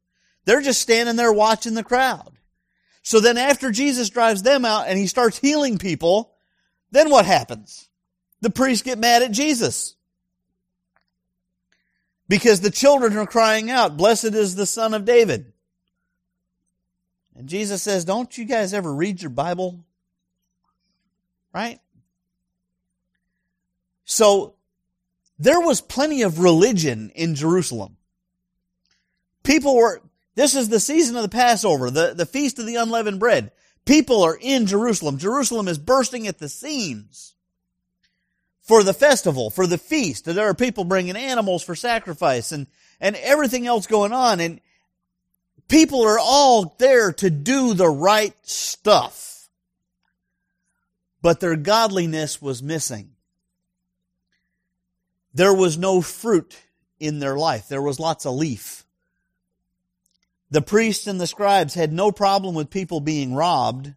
They're 0.45 0.61
just 0.61 0.81
standing 0.81 1.15
there 1.15 1.33
watching 1.33 1.73
the 1.73 1.83
crowd. 1.83 2.33
So 3.03 3.19
then 3.19 3.37
after 3.37 3.71
Jesus 3.71 4.09
drives 4.09 4.43
them 4.43 4.65
out 4.65 4.87
and 4.87 4.97
he 4.97 5.07
starts 5.07 5.39
healing 5.39 5.77
people, 5.77 6.33
then 6.91 7.09
what 7.09 7.25
happens? 7.25 7.88
The 8.41 8.49
priests 8.49 8.83
get 8.83 8.99
mad 8.99 9.21
at 9.21 9.31
Jesus. 9.31 9.95
Because 12.27 12.61
the 12.61 12.69
children 12.69 13.17
are 13.17 13.25
crying 13.25 13.71
out, 13.71 13.97
Blessed 13.97 14.35
is 14.35 14.55
the 14.55 14.65
Son 14.65 14.93
of 14.93 15.05
David. 15.05 15.51
And 17.35 17.49
Jesus 17.49 17.81
says, 17.81 18.05
Don't 18.05 18.37
you 18.37 18.45
guys 18.45 18.73
ever 18.73 18.93
read 18.93 19.21
your 19.21 19.31
Bible? 19.31 19.83
Right? 21.53 21.79
So, 24.05 24.55
there 25.39 25.59
was 25.59 25.81
plenty 25.81 26.21
of 26.21 26.39
religion 26.39 27.11
in 27.15 27.33
Jerusalem. 27.33 27.97
People 29.43 29.75
were, 29.75 30.01
this 30.35 30.53
is 30.53 30.69
the 30.69 30.79
season 30.79 31.15
of 31.15 31.23
the 31.23 31.29
Passover, 31.29 31.89
the, 31.89 32.13
the 32.13 32.25
Feast 32.25 32.59
of 32.59 32.65
the 32.65 32.75
Unleavened 32.75 33.19
Bread. 33.19 33.51
People 33.85 34.21
are 34.21 34.37
in 34.39 34.65
Jerusalem. 34.65 35.17
Jerusalem 35.17 35.67
is 35.67 35.79
bursting 35.79 36.27
at 36.27 36.39
the 36.39 36.49
seams 36.49 37.35
for 38.69 38.83
the 38.83 38.93
festival, 38.93 39.49
for 39.49 39.65
the 39.65 39.79
feast. 39.79 40.25
There 40.25 40.47
are 40.47 40.53
people 40.53 40.83
bringing 40.83 41.15
animals 41.15 41.63
for 41.63 41.73
sacrifice 41.73 42.51
and, 42.51 42.67
and 43.01 43.15
everything 43.15 43.65
else 43.65 43.87
going 43.87 44.13
on. 44.13 44.39
And 44.39 44.61
people 45.67 46.03
are 46.03 46.19
all 46.19 46.75
there 46.77 47.11
to 47.13 47.31
do 47.31 47.73
the 47.73 47.89
right 47.89 48.35
stuff. 48.43 49.49
But 51.23 51.39
their 51.39 51.55
godliness 51.55 52.43
was 52.43 52.61
missing. 52.61 53.09
There 55.33 55.55
was 55.55 55.75
no 55.75 55.99
fruit 55.99 56.55
in 56.99 57.17
their 57.17 57.37
life. 57.39 57.69
There 57.69 57.81
was 57.81 57.99
lots 57.99 58.27
of 58.27 58.35
leaf. 58.35 58.85
The 60.51 60.61
priests 60.61 61.07
and 61.07 61.19
the 61.19 61.25
scribes 61.25 61.73
had 61.73 61.91
no 61.91 62.11
problem 62.11 62.53
with 62.53 62.69
people 62.69 62.99
being 62.99 63.33
robbed, 63.33 63.95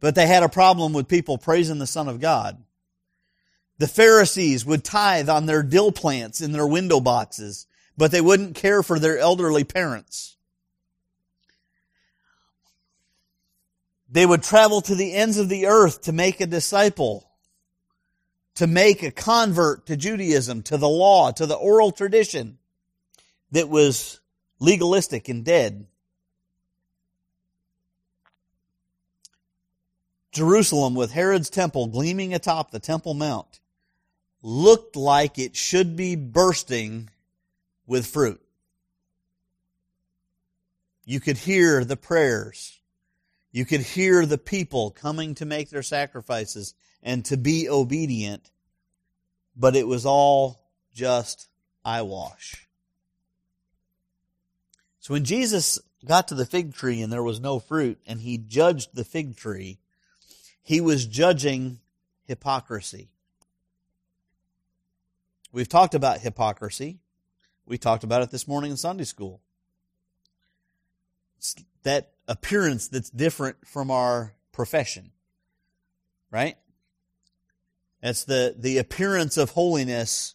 but 0.00 0.14
they 0.14 0.26
had 0.26 0.42
a 0.42 0.48
problem 0.48 0.94
with 0.94 1.06
people 1.06 1.36
praising 1.36 1.78
the 1.78 1.86
Son 1.86 2.08
of 2.08 2.18
God. 2.18 2.64
The 3.80 3.88
Pharisees 3.88 4.66
would 4.66 4.84
tithe 4.84 5.30
on 5.30 5.46
their 5.46 5.62
dill 5.62 5.90
plants 5.90 6.42
in 6.42 6.52
their 6.52 6.66
window 6.66 7.00
boxes, 7.00 7.66
but 7.96 8.10
they 8.10 8.20
wouldn't 8.20 8.54
care 8.54 8.82
for 8.82 8.98
their 8.98 9.18
elderly 9.18 9.64
parents. 9.64 10.36
They 14.10 14.26
would 14.26 14.42
travel 14.42 14.82
to 14.82 14.94
the 14.94 15.14
ends 15.14 15.38
of 15.38 15.48
the 15.48 15.64
earth 15.64 16.02
to 16.02 16.12
make 16.12 16.42
a 16.42 16.46
disciple, 16.46 17.30
to 18.56 18.66
make 18.66 19.02
a 19.02 19.10
convert 19.10 19.86
to 19.86 19.96
Judaism, 19.96 20.62
to 20.64 20.76
the 20.76 20.86
law, 20.86 21.30
to 21.30 21.46
the 21.46 21.56
oral 21.56 21.90
tradition 21.90 22.58
that 23.52 23.70
was 23.70 24.20
legalistic 24.58 25.30
and 25.30 25.42
dead. 25.42 25.86
Jerusalem 30.32 30.94
with 30.94 31.12
Herod's 31.12 31.48
temple 31.48 31.86
gleaming 31.86 32.34
atop 32.34 32.72
the 32.72 32.78
Temple 32.78 33.14
Mount 33.14 33.59
looked 34.42 34.96
like 34.96 35.38
it 35.38 35.56
should 35.56 35.96
be 35.96 36.16
bursting 36.16 37.10
with 37.86 38.06
fruit. 38.06 38.40
You 41.04 41.20
could 41.20 41.38
hear 41.38 41.84
the 41.84 41.96
prayers. 41.96 42.80
You 43.52 43.64
could 43.64 43.80
hear 43.80 44.24
the 44.24 44.38
people 44.38 44.90
coming 44.90 45.34
to 45.36 45.44
make 45.44 45.70
their 45.70 45.82
sacrifices 45.82 46.74
and 47.02 47.24
to 47.24 47.36
be 47.36 47.68
obedient, 47.68 48.50
but 49.56 49.74
it 49.74 49.86
was 49.86 50.06
all 50.06 50.60
just 50.94 51.48
eyewash. 51.84 52.68
So 55.00 55.14
when 55.14 55.24
Jesus 55.24 55.78
got 56.04 56.28
to 56.28 56.34
the 56.34 56.46
fig 56.46 56.74
tree 56.74 57.02
and 57.02 57.12
there 57.12 57.22
was 57.22 57.40
no 57.40 57.58
fruit 57.58 57.98
and 58.06 58.20
he 58.20 58.38
judged 58.38 58.90
the 58.94 59.04
fig 59.04 59.36
tree, 59.36 59.78
he 60.62 60.80
was 60.80 61.06
judging 61.06 61.80
hypocrisy. 62.24 63.08
We've 65.52 65.68
talked 65.68 65.94
about 65.94 66.20
hypocrisy. 66.20 67.00
We 67.66 67.78
talked 67.78 68.04
about 68.04 68.22
it 68.22 68.30
this 68.30 68.46
morning 68.46 68.70
in 68.70 68.76
Sunday 68.76 69.04
school. 69.04 69.40
It's 71.38 71.56
that 71.82 72.12
appearance 72.28 72.88
that's 72.88 73.10
different 73.10 73.56
from 73.66 73.90
our 73.90 74.34
profession. 74.52 75.10
Right? 76.30 76.56
It's 78.02 78.24
the, 78.24 78.54
the 78.56 78.78
appearance 78.78 79.36
of 79.36 79.50
holiness, 79.50 80.34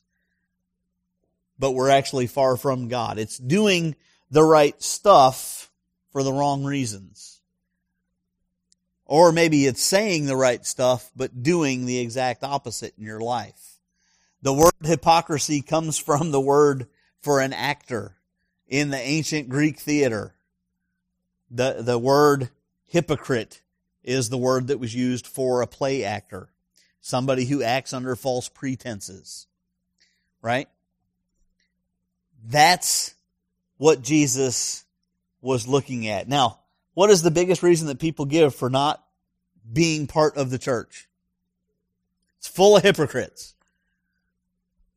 but 1.57 1.71
we're 1.71 1.89
actually 1.89 2.27
far 2.27 2.57
from 2.57 2.89
God. 2.89 3.17
It's 3.17 3.37
doing 3.37 3.95
the 4.29 4.43
right 4.43 4.81
stuff 4.83 5.71
for 6.11 6.23
the 6.23 6.33
wrong 6.33 6.63
reasons. 6.63 7.41
Or 9.05 9.31
maybe 9.31 9.65
it's 9.65 9.81
saying 9.83 10.25
the 10.25 10.35
right 10.35 10.65
stuff, 10.65 11.11
but 11.15 11.43
doing 11.43 11.85
the 11.85 11.99
exact 11.99 12.43
opposite 12.43 12.93
in 12.97 13.05
your 13.05 13.19
life. 13.19 13.74
The 14.45 14.53
word 14.53 14.73
hypocrisy 14.83 15.63
comes 15.63 15.97
from 15.97 16.29
the 16.29 16.39
word 16.39 16.85
for 17.19 17.39
an 17.39 17.51
actor 17.51 18.15
in 18.67 18.91
the 18.91 18.99
ancient 18.99 19.49
Greek 19.49 19.79
theater. 19.79 20.35
The, 21.49 21.77
the 21.79 21.97
word 21.97 22.51
hypocrite 22.83 23.63
is 24.03 24.29
the 24.29 24.37
word 24.37 24.67
that 24.67 24.79
was 24.79 24.93
used 24.93 25.25
for 25.25 25.63
a 25.63 25.67
play 25.67 26.03
actor. 26.03 26.49
Somebody 27.01 27.45
who 27.45 27.63
acts 27.63 27.91
under 27.91 28.15
false 28.15 28.47
pretenses. 28.47 29.47
Right? 30.43 30.69
That's 32.47 33.15
what 33.77 34.03
Jesus 34.03 34.85
was 35.41 35.67
looking 35.67 36.07
at. 36.07 36.29
Now, 36.29 36.59
what 36.93 37.09
is 37.09 37.23
the 37.23 37.31
biggest 37.31 37.63
reason 37.63 37.87
that 37.87 37.97
people 37.97 38.25
give 38.25 38.53
for 38.53 38.69
not 38.69 39.03
being 39.73 40.05
part 40.05 40.37
of 40.37 40.51
the 40.51 40.59
church? 40.59 41.09
It's 42.37 42.47
full 42.47 42.77
of 42.77 42.83
hypocrites. 42.83 43.54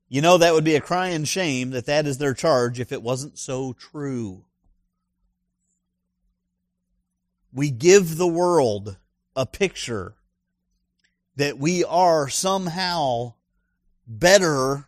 You 0.09 0.23
know, 0.23 0.39
that 0.39 0.55
would 0.55 0.65
be 0.65 0.75
a 0.75 0.81
crying 0.81 1.25
shame 1.25 1.71
that 1.71 1.87
that 1.87 2.07
is 2.07 2.19
their 2.19 2.35
charge 2.35 2.81
if 2.81 2.93
it 2.93 3.03
wasn't 3.03 3.39
so 3.39 3.75
true. 3.75 4.45
We 7.53 7.71
give 7.71 8.17
the 8.17 8.27
world 8.27 8.97
a 9.37 9.45
picture 9.45 10.15
that 11.37 11.59
we 11.59 11.85
are 11.85 12.29
somehow 12.29 13.35
better 14.07 14.87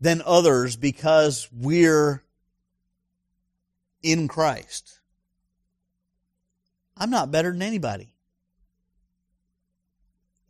than 0.00 0.20
others 0.26 0.76
because 0.76 1.48
we're 1.52 2.22
in 4.02 4.28
Christ. 4.28 5.00
I'm 6.96 7.10
not 7.10 7.30
better 7.30 7.50
than 7.52 7.62
anybody. 7.62 8.12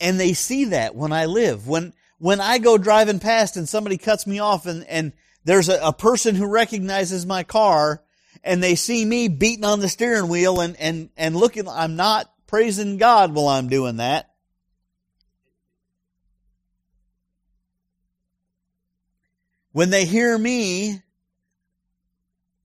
And 0.00 0.18
they 0.18 0.32
see 0.32 0.66
that 0.66 0.94
when 0.94 1.12
I 1.12 1.26
live. 1.26 1.68
When, 1.68 1.94
when 2.24 2.40
I 2.40 2.56
go 2.56 2.78
driving 2.78 3.20
past 3.20 3.58
and 3.58 3.68
somebody 3.68 3.98
cuts 3.98 4.26
me 4.26 4.38
off 4.38 4.64
and, 4.64 4.82
and 4.86 5.12
there's 5.44 5.68
a, 5.68 5.78
a 5.88 5.92
person 5.92 6.34
who 6.34 6.46
recognizes 6.46 7.26
my 7.26 7.42
car 7.42 8.02
and 8.42 8.62
they 8.62 8.76
see 8.76 9.04
me 9.04 9.28
beating 9.28 9.66
on 9.66 9.80
the 9.80 9.90
steering 9.90 10.28
wheel 10.28 10.62
and, 10.62 10.74
and, 10.80 11.10
and 11.18 11.36
looking, 11.36 11.68
I'm 11.68 11.96
not 11.96 12.32
praising 12.46 12.96
God 12.96 13.34
while 13.34 13.48
I'm 13.48 13.68
doing 13.68 13.98
that. 13.98 14.30
When 19.72 19.90
they 19.90 20.06
hear 20.06 20.38
me 20.38 21.02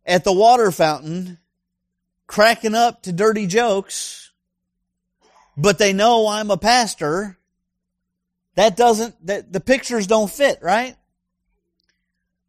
at 0.05 0.23
the 0.23 0.31
water 0.31 0.71
fountain 0.71 1.37
cracking 2.27 2.75
up 2.75 3.03
to 3.03 3.11
dirty 3.11 3.45
jokes, 3.45 4.31
but 5.57 5.79
they 5.79 5.91
know 5.91 6.29
I'm 6.29 6.49
a 6.49 6.55
pastor, 6.55 7.38
that 8.59 8.75
doesn't, 8.75 9.15
that 9.25 9.53
the 9.53 9.61
pictures 9.61 10.05
don't 10.05 10.29
fit, 10.29 10.59
right? 10.61 10.97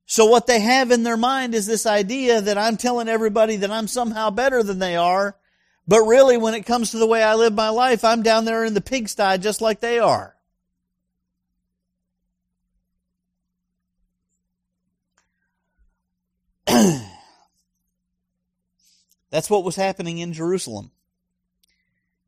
So 0.07 0.25
what 0.27 0.49
they 0.49 0.59
have 0.59 0.91
in 0.91 1.05
their 1.05 1.17
mind 1.17 1.55
is 1.55 1.69
this 1.69 1.87
idea 1.87 2.41
that 2.41 2.59
I'm 2.59 2.77
telling 2.77 3.09
everybody 3.09 3.55
that 3.55 3.71
I'm 3.71 3.87
somehow 3.87 4.31
better 4.31 4.65
than 4.65 4.81
they 4.81 4.97
are, 4.97 5.37
but 5.87 6.01
really 6.01 6.37
when 6.37 6.55
it 6.55 6.67
comes 6.67 6.91
to 6.91 6.99
the 6.99 7.07
way 7.07 7.23
I 7.23 7.37
live 7.37 7.55
my 7.55 7.69
life, 7.69 8.03
I'm 8.03 8.25
down 8.25 8.45
there 8.45 8.65
in 8.65 8.75
the 8.75 8.81
pigsty 8.81 9.39
just 9.39 9.61
like 9.61 9.79
they 9.79 10.01
are. 10.01 10.35
That's 19.31 19.49
what 19.49 19.63
was 19.63 19.77
happening 19.77 20.19
in 20.19 20.33
Jerusalem. 20.33 20.91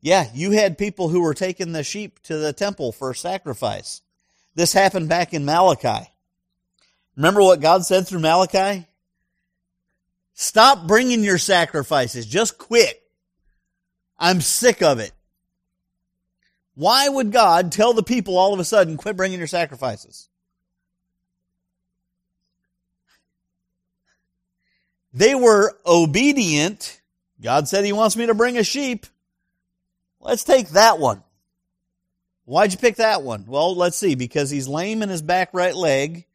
Yeah, 0.03 0.27
you 0.33 0.51
had 0.51 0.77
people 0.77 1.07
who 1.07 1.21
were 1.21 1.33
taking 1.33 1.71
the 1.71 1.81
sheep 1.81 2.21
to 2.23 2.35
the 2.35 2.51
temple 2.51 2.91
for 2.91 3.13
sacrifice. 3.13 4.01
This 4.53 4.73
happened 4.73 5.07
back 5.07 5.33
in 5.33 5.45
Malachi. 5.45 6.09
Remember 7.15 7.41
what 7.41 7.61
God 7.61 7.85
said 7.85 8.05
through 8.05 8.19
Malachi? 8.19 8.85
Stop 10.33 10.87
bringing 10.87 11.23
your 11.23 11.37
sacrifices. 11.37 12.25
Just 12.25 12.57
quit. 12.57 13.01
I'm 14.19 14.41
sick 14.41 14.81
of 14.81 14.99
it. 14.99 15.13
Why 16.75 17.07
would 17.07 17.31
God 17.31 17.71
tell 17.71 17.93
the 17.93 18.03
people 18.03 18.37
all 18.37 18.53
of 18.53 18.59
a 18.59 18.65
sudden, 18.65 18.97
quit 18.97 19.15
bringing 19.15 19.39
your 19.39 19.47
sacrifices? 19.47 20.27
They 25.13 25.33
were 25.33 25.77
obedient. 25.85 26.99
God 27.41 27.69
said 27.69 27.85
he 27.85 27.93
wants 27.93 28.17
me 28.17 28.25
to 28.25 28.33
bring 28.33 28.57
a 28.57 28.65
sheep. 28.65 29.05
Let's 30.23 30.45
take 30.45 30.69
that 30.69 30.99
one. 30.99 31.21
Why'd 32.45 32.71
you 32.71 32.77
pick 32.77 32.95
that 32.95 33.23
one? 33.23 33.45
Well, 33.45 33.75
let's 33.75 33.97
see, 33.97 34.15
because 34.15 34.49
he's 34.49 34.67
lame 34.67 35.01
in 35.01 35.09
his 35.09 35.21
back 35.21 35.49
right 35.53 35.75
leg. 35.75 36.25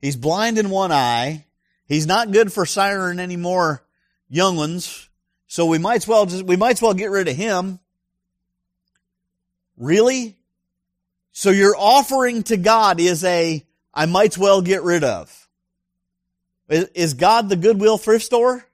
He's 0.00 0.16
blind 0.16 0.58
in 0.58 0.70
one 0.70 0.92
eye. 0.92 1.46
He's 1.86 2.06
not 2.06 2.30
good 2.30 2.52
for 2.52 2.64
siring 2.64 3.18
any 3.18 3.36
more 3.36 3.82
young 4.28 4.56
ones. 4.56 5.08
So 5.46 5.64
we 5.64 5.78
might 5.78 5.96
as 5.96 6.08
well 6.08 6.26
just, 6.26 6.44
we 6.44 6.56
might 6.56 6.76
as 6.76 6.82
well 6.82 6.94
get 6.94 7.10
rid 7.10 7.26
of 7.26 7.36
him. 7.36 7.80
Really? 9.78 10.36
So 11.32 11.50
your 11.50 11.74
offering 11.76 12.42
to 12.44 12.58
God 12.58 13.00
is 13.00 13.24
a, 13.24 13.64
I 13.94 14.06
might 14.06 14.32
as 14.32 14.38
well 14.38 14.60
get 14.60 14.82
rid 14.82 15.04
of. 15.04 15.48
Is 16.68 17.14
God 17.14 17.48
the 17.48 17.56
Goodwill 17.56 17.96
thrift 17.96 18.26
store? 18.26 18.64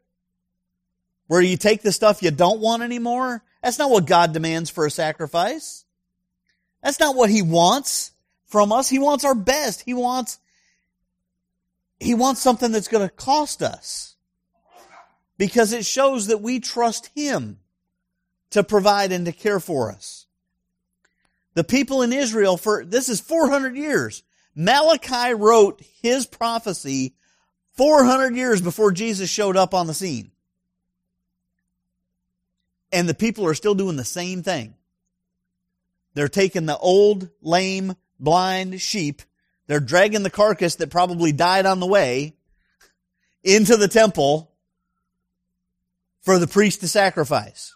Where 1.28 1.40
you 1.40 1.56
take 1.56 1.82
the 1.82 1.92
stuff 1.92 2.22
you 2.22 2.32
don't 2.32 2.60
want 2.60 2.82
anymore? 2.82 3.42
That's 3.64 3.78
not 3.78 3.90
what 3.90 4.04
God 4.04 4.34
demands 4.34 4.68
for 4.68 4.84
a 4.84 4.90
sacrifice. 4.90 5.86
That's 6.82 7.00
not 7.00 7.16
what 7.16 7.30
He 7.30 7.40
wants 7.40 8.12
from 8.44 8.70
us. 8.72 8.90
He 8.90 8.98
wants 8.98 9.24
our 9.24 9.34
best. 9.34 9.80
He 9.80 9.94
wants, 9.94 10.38
He 11.98 12.12
wants 12.12 12.42
something 12.42 12.72
that's 12.72 12.88
going 12.88 13.08
to 13.08 13.14
cost 13.14 13.62
us. 13.62 14.16
Because 15.38 15.72
it 15.72 15.86
shows 15.86 16.26
that 16.26 16.42
we 16.42 16.60
trust 16.60 17.10
Him 17.16 17.58
to 18.50 18.62
provide 18.62 19.12
and 19.12 19.24
to 19.24 19.32
care 19.32 19.60
for 19.60 19.90
us. 19.90 20.26
The 21.54 21.64
people 21.64 22.02
in 22.02 22.12
Israel 22.12 22.58
for, 22.58 22.84
this 22.84 23.08
is 23.08 23.18
400 23.18 23.78
years. 23.78 24.24
Malachi 24.54 25.32
wrote 25.32 25.80
his 26.02 26.26
prophecy 26.26 27.16
400 27.72 28.36
years 28.36 28.60
before 28.60 28.92
Jesus 28.92 29.30
showed 29.30 29.56
up 29.56 29.72
on 29.72 29.86
the 29.86 29.94
scene. 29.94 30.32
And 32.94 33.08
the 33.08 33.14
people 33.14 33.46
are 33.46 33.54
still 33.54 33.74
doing 33.74 33.96
the 33.96 34.04
same 34.04 34.42
thing. 34.42 34.74
They're 36.14 36.28
taking 36.28 36.64
the 36.64 36.78
old, 36.78 37.28
lame, 37.42 37.96
blind 38.20 38.80
sheep. 38.80 39.20
They're 39.66 39.80
dragging 39.80 40.22
the 40.22 40.30
carcass 40.30 40.76
that 40.76 40.90
probably 40.90 41.32
died 41.32 41.66
on 41.66 41.80
the 41.80 41.86
way 41.86 42.36
into 43.42 43.76
the 43.76 43.88
temple 43.88 44.52
for 46.22 46.38
the 46.38 46.46
priest 46.46 46.80
to 46.80 46.88
sacrifice. 46.88 47.74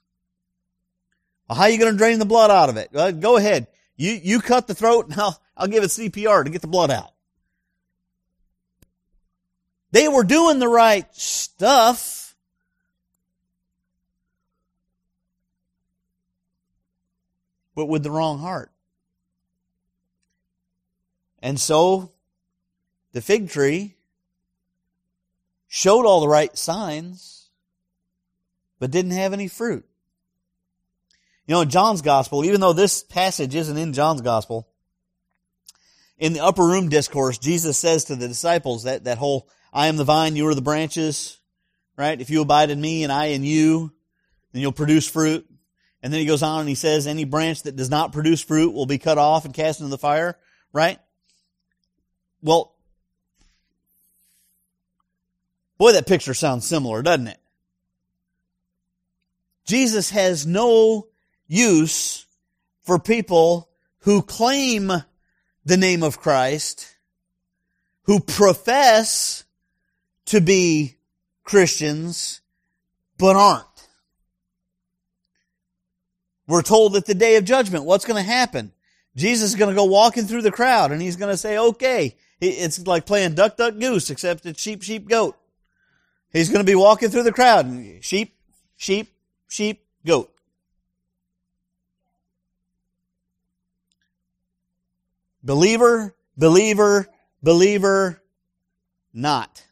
Well, 1.48 1.58
how 1.58 1.64
are 1.64 1.70
you 1.70 1.78
going 1.78 1.92
to 1.92 1.98
drain 1.98 2.20
the 2.20 2.24
blood 2.24 2.50
out 2.50 2.68
of 2.68 2.76
it? 2.76 2.90
Well, 2.92 3.12
go 3.12 3.36
ahead. 3.36 3.66
You, 3.96 4.12
you 4.12 4.40
cut 4.40 4.68
the 4.68 4.74
throat 4.74 5.08
and 5.08 5.20
I'll, 5.20 5.40
I'll 5.56 5.66
give 5.66 5.82
it 5.82 5.88
CPR 5.88 6.44
to 6.44 6.50
get 6.50 6.62
the 6.62 6.68
blood 6.68 6.90
out. 6.90 7.12
They 9.90 10.06
were 10.06 10.24
doing 10.24 10.58
the 10.58 10.68
right 10.68 11.06
stuff. 11.14 12.27
But 17.78 17.86
with 17.86 18.02
the 18.02 18.10
wrong 18.10 18.40
heart. 18.40 18.72
And 21.38 21.60
so, 21.60 22.10
the 23.12 23.20
fig 23.20 23.50
tree 23.50 23.94
showed 25.68 26.04
all 26.04 26.20
the 26.20 26.26
right 26.26 26.58
signs, 26.58 27.50
but 28.80 28.90
didn't 28.90 29.12
have 29.12 29.32
any 29.32 29.46
fruit. 29.46 29.86
You 31.46 31.54
know, 31.54 31.60
in 31.60 31.70
John's 31.70 32.02
gospel, 32.02 32.44
even 32.44 32.60
though 32.60 32.72
this 32.72 33.04
passage 33.04 33.54
isn't 33.54 33.78
in 33.78 33.92
John's 33.92 34.22
gospel, 34.22 34.66
in 36.18 36.32
the 36.32 36.42
upper 36.42 36.64
room 36.64 36.88
discourse, 36.88 37.38
Jesus 37.38 37.78
says 37.78 38.06
to 38.06 38.16
the 38.16 38.26
disciples 38.26 38.82
that, 38.82 39.04
that 39.04 39.18
whole 39.18 39.48
I 39.72 39.86
am 39.86 39.98
the 39.98 40.02
vine, 40.02 40.34
you 40.34 40.48
are 40.48 40.54
the 40.56 40.62
branches, 40.62 41.38
right? 41.96 42.20
If 42.20 42.28
you 42.28 42.42
abide 42.42 42.70
in 42.70 42.80
me 42.80 43.04
and 43.04 43.12
I 43.12 43.26
in 43.26 43.44
you, 43.44 43.92
then 44.50 44.62
you'll 44.62 44.72
produce 44.72 45.08
fruit. 45.08 45.48
And 46.02 46.12
then 46.12 46.20
he 46.20 46.26
goes 46.26 46.42
on 46.42 46.60
and 46.60 46.68
he 46.68 46.74
says, 46.74 47.06
any 47.06 47.24
branch 47.24 47.64
that 47.64 47.76
does 47.76 47.90
not 47.90 48.12
produce 48.12 48.40
fruit 48.40 48.72
will 48.72 48.86
be 48.86 48.98
cut 48.98 49.18
off 49.18 49.44
and 49.44 49.52
cast 49.52 49.80
into 49.80 49.90
the 49.90 49.98
fire, 49.98 50.38
right? 50.72 50.98
Well, 52.40 52.74
boy, 55.76 55.92
that 55.92 56.06
picture 56.06 56.34
sounds 56.34 56.66
similar, 56.66 57.02
doesn't 57.02 57.28
it? 57.28 57.40
Jesus 59.66 60.10
has 60.10 60.46
no 60.46 61.08
use 61.46 62.26
for 62.82 62.98
people 62.98 63.68
who 64.00 64.22
claim 64.22 64.90
the 65.64 65.76
name 65.76 66.02
of 66.02 66.20
Christ, 66.20 66.96
who 68.04 68.20
profess 68.20 69.44
to 70.26 70.40
be 70.40 70.96
Christians, 71.44 72.40
but 73.18 73.36
aren't. 73.36 73.67
We're 76.48 76.62
told 76.62 76.96
at 76.96 77.04
the 77.04 77.14
day 77.14 77.36
of 77.36 77.44
judgment, 77.44 77.84
what's 77.84 78.06
going 78.06 78.16
to 78.16 78.28
happen? 78.28 78.72
Jesus 79.14 79.50
is 79.50 79.56
going 79.56 79.68
to 79.68 79.76
go 79.76 79.84
walking 79.84 80.24
through 80.24 80.42
the 80.42 80.50
crowd 80.50 80.92
and 80.92 81.00
he's 81.00 81.16
going 81.16 81.30
to 81.30 81.36
say, 81.36 81.58
okay, 81.58 82.16
it's 82.40 82.86
like 82.86 83.04
playing 83.04 83.34
duck, 83.34 83.58
duck, 83.58 83.78
goose, 83.78 84.08
except 84.08 84.46
it's 84.46 84.60
sheep, 84.60 84.82
sheep, 84.82 85.08
goat. 85.08 85.36
He's 86.32 86.48
going 86.48 86.64
to 86.64 86.70
be 86.70 86.74
walking 86.74 87.10
through 87.10 87.24
the 87.24 87.32
crowd 87.32 87.66
and 87.66 88.02
sheep, 88.02 88.34
sheep, 88.76 89.12
sheep, 89.46 89.84
goat. 90.06 90.32
Believer, 95.42 96.14
believer, 96.36 97.08
believer, 97.42 98.22
not. 99.12 99.64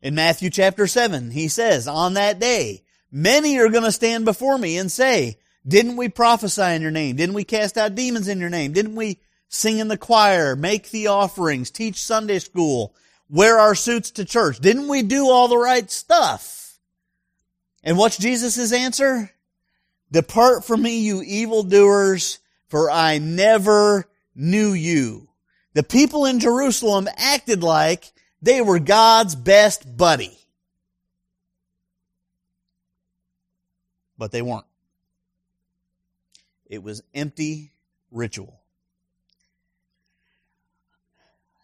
In 0.00 0.16
Matthew 0.16 0.50
chapter 0.50 0.88
7, 0.88 1.30
he 1.30 1.46
says, 1.46 1.86
on 1.86 2.14
that 2.14 2.40
day, 2.40 2.82
many 3.12 3.58
are 3.58 3.68
going 3.68 3.84
to 3.84 3.92
stand 3.92 4.24
before 4.24 4.58
me 4.58 4.78
and 4.78 4.90
say, 4.90 5.38
didn't 5.66 5.96
we 5.96 6.08
prophesy 6.08 6.62
in 6.62 6.82
your 6.82 6.90
name? 6.90 7.14
Didn't 7.16 7.36
we 7.36 7.44
cast 7.44 7.78
out 7.78 7.94
demons 7.94 8.26
in 8.26 8.40
your 8.40 8.50
name? 8.50 8.72
Didn't 8.72 8.96
we 8.96 9.20
sing 9.48 9.78
in 9.78 9.88
the 9.88 9.96
choir, 9.96 10.56
make 10.56 10.90
the 10.90 11.08
offerings, 11.08 11.70
teach 11.70 12.02
Sunday 12.02 12.38
school, 12.40 12.96
wear 13.28 13.60
our 13.60 13.74
suits 13.74 14.10
to 14.12 14.24
church? 14.24 14.58
Didn't 14.58 14.88
we 14.88 15.02
do 15.02 15.28
all 15.28 15.46
the 15.46 15.58
right 15.58 15.88
stuff? 15.90 16.80
And 17.84 17.98
what's 17.98 18.16
Jesus' 18.16 18.72
answer? 18.72 19.30
Depart 20.10 20.64
from 20.64 20.82
me, 20.82 21.00
you 21.00 21.22
evildoers, 21.22 22.38
for 22.68 22.90
I 22.90 23.18
never 23.18 24.08
knew 24.34 24.72
you. 24.72 25.28
The 25.74 25.82
people 25.82 26.26
in 26.26 26.40
Jerusalem 26.40 27.08
acted 27.16 27.62
like 27.62 28.12
they 28.40 28.60
were 28.60 28.78
God's 28.78 29.34
best 29.34 29.96
buddy. 29.96 30.36
But 34.22 34.30
they 34.30 34.40
weren't. 34.40 34.66
It 36.64 36.80
was 36.80 37.02
empty 37.12 37.72
ritual. 38.12 38.60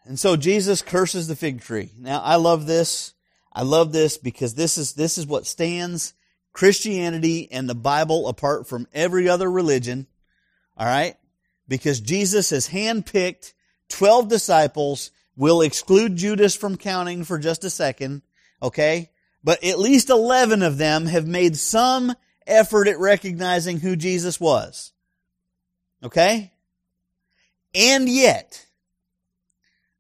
And 0.05 0.19
so 0.19 0.35
Jesus 0.35 0.83
curses 0.83 1.29
the 1.29 1.37
fig 1.37 1.61
tree. 1.61 1.93
Now 1.97 2.21
I 2.21 2.35
love 2.35 2.67
this. 2.67 3.15
I 3.53 3.63
love 3.63 3.93
this 3.93 4.19
because 4.19 4.55
this 4.55 4.77
is, 4.77 4.95
this 4.95 5.19
is 5.19 5.25
what 5.25 5.47
stands 5.47 6.15
Christianity 6.53 7.49
and 7.53 7.69
the 7.71 7.77
Bible 7.77 8.27
apart 8.27 8.67
from 8.67 8.89
every 8.93 9.29
other 9.29 9.49
religion. 9.49 10.09
All 10.77 10.85
right? 10.85 11.15
Because 11.69 12.01
Jesus 12.01 12.51
has 12.51 12.69
handpicked 12.69 13.53
12 13.89 14.27
disciples. 14.27 15.13
We'll 15.37 15.63
exclude 15.63 16.17
Judas 16.17 16.57
from 16.57 16.77
counting 16.77 17.23
for 17.23 17.39
just 17.39 17.63
a 17.63 17.71
second. 17.71 18.23
Okay? 18.61 19.11
But 19.45 19.63
at 19.63 19.79
least 19.79 20.11
11 20.11 20.63
of 20.63 20.77
them 20.77 21.07
have 21.07 21.29
made 21.29 21.57
some 21.57 22.17
effort 22.49 22.89
at 22.89 22.99
recognizing 22.99 23.81
who 23.81 23.97
Jesus 23.97 24.41
was. 24.41 24.93
Okay? 26.03 26.53
And 27.75 28.09
yet, 28.09 28.67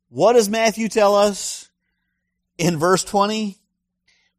what 0.09 0.33
does 0.33 0.49
Matthew 0.49 0.89
tell 0.89 1.15
us 1.15 1.69
in 2.57 2.79
verse 2.79 3.05
20? 3.05 3.59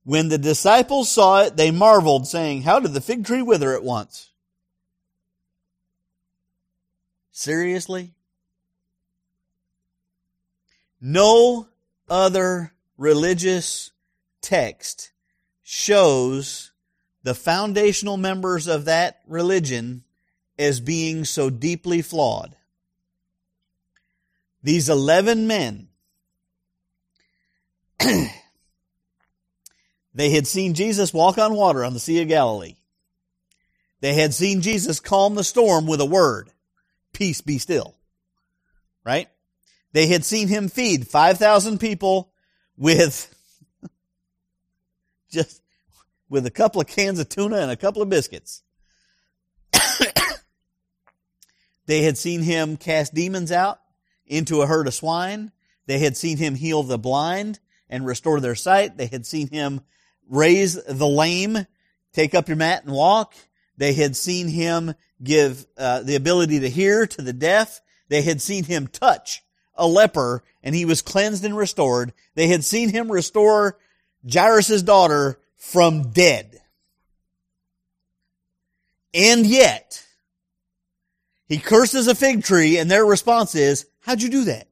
When 0.03 0.29
the 0.29 0.37
disciples 0.37 1.11
saw 1.11 1.43
it, 1.43 1.55
they 1.55 1.71
marveled, 1.71 2.27
saying, 2.27 2.63
How 2.63 2.79
did 2.79 2.93
the 2.93 3.01
fig 3.01 3.25
tree 3.25 3.43
wither 3.43 3.75
at 3.75 3.83
once? 3.83 4.31
Seriously? 7.31 8.13
No 10.99 11.67
other 12.09 12.73
religious 12.97 13.91
text 14.41 15.11
shows 15.63 16.71
the 17.23 17.35
foundational 17.35 18.17
members 18.17 18.67
of 18.67 18.85
that 18.85 19.21
religion 19.27 20.03
as 20.57 20.79
being 20.79 21.25
so 21.25 21.49
deeply 21.49 22.01
flawed. 22.01 22.55
These 24.61 24.89
11 24.89 25.47
men, 25.47 25.87
they 30.13 30.29
had 30.29 30.47
seen 30.47 30.73
Jesus 30.73 31.13
walk 31.13 31.37
on 31.37 31.53
water 31.53 31.85
on 31.85 31.93
the 31.93 31.99
Sea 31.99 32.21
of 32.21 32.27
Galilee. 32.27 32.75
They 34.01 34.13
had 34.13 34.33
seen 34.33 34.61
Jesus 34.61 34.99
calm 34.99 35.35
the 35.35 35.43
storm 35.43 35.85
with 35.87 36.01
a 36.01 36.05
word, 36.05 36.49
peace 37.13 37.41
be 37.41 37.57
still. 37.57 37.95
Right? 39.05 39.29
They 39.93 40.07
had 40.07 40.23
seen 40.25 40.47
him 40.47 40.69
feed 40.69 41.07
5,000 41.07 41.79
people 41.79 42.31
with 42.77 43.33
just 45.31 45.61
with 46.29 46.45
a 46.45 46.51
couple 46.51 46.79
of 46.79 46.87
cans 46.87 47.19
of 47.19 47.29
tuna 47.29 47.57
and 47.57 47.71
a 47.71 47.75
couple 47.75 48.01
of 48.01 48.09
biscuits. 48.09 48.63
they 51.85 52.03
had 52.03 52.17
seen 52.17 52.41
him 52.41 52.77
cast 52.77 53.13
demons 53.13 53.51
out 53.51 53.79
into 54.25 54.61
a 54.61 54.67
herd 54.67 54.87
of 54.87 54.93
swine. 54.93 55.51
They 55.87 55.99
had 55.99 56.15
seen 56.15 56.37
him 56.37 56.55
heal 56.55 56.83
the 56.83 56.99
blind 56.99 57.59
and 57.89 58.05
restore 58.05 58.39
their 58.39 58.55
sight. 58.55 58.97
They 58.97 59.07
had 59.07 59.25
seen 59.25 59.49
him 59.49 59.81
raise 60.29 60.81
the 60.83 61.07
lame, 61.07 61.65
take 62.13 62.35
up 62.35 62.47
your 62.47 62.57
mat 62.57 62.83
and 62.83 62.93
walk. 62.93 63.33
They 63.77 63.93
had 63.93 64.15
seen 64.15 64.47
him 64.47 64.93
give 65.23 65.65
uh, 65.77 66.03
the 66.03 66.15
ability 66.15 66.59
to 66.61 66.69
hear 66.69 67.07
to 67.07 67.21
the 67.21 67.33
deaf. 67.33 67.81
They 68.07 68.21
had 68.21 68.41
seen 68.41 68.63
him 68.65 68.87
touch 68.87 69.43
a 69.75 69.87
leper 69.87 70.43
and 70.61 70.75
he 70.75 70.85
was 70.85 71.01
cleansed 71.01 71.43
and 71.43 71.57
restored. 71.57 72.13
They 72.35 72.47
had 72.47 72.63
seen 72.63 72.89
him 72.89 73.11
restore 73.11 73.77
Jairus' 74.31 74.81
daughter 74.81 75.39
from 75.59 76.09
dead. 76.09 76.59
And 79.13 79.45
yet, 79.45 80.03
he 81.47 81.57
curses 81.57 82.07
a 82.07 82.15
fig 82.15 82.43
tree 82.43 82.77
and 82.77 82.89
their 82.89 83.05
response 83.05 83.53
is, 83.53 83.85
how'd 84.01 84.21
you 84.21 84.29
do 84.29 84.45
that? 84.45 84.67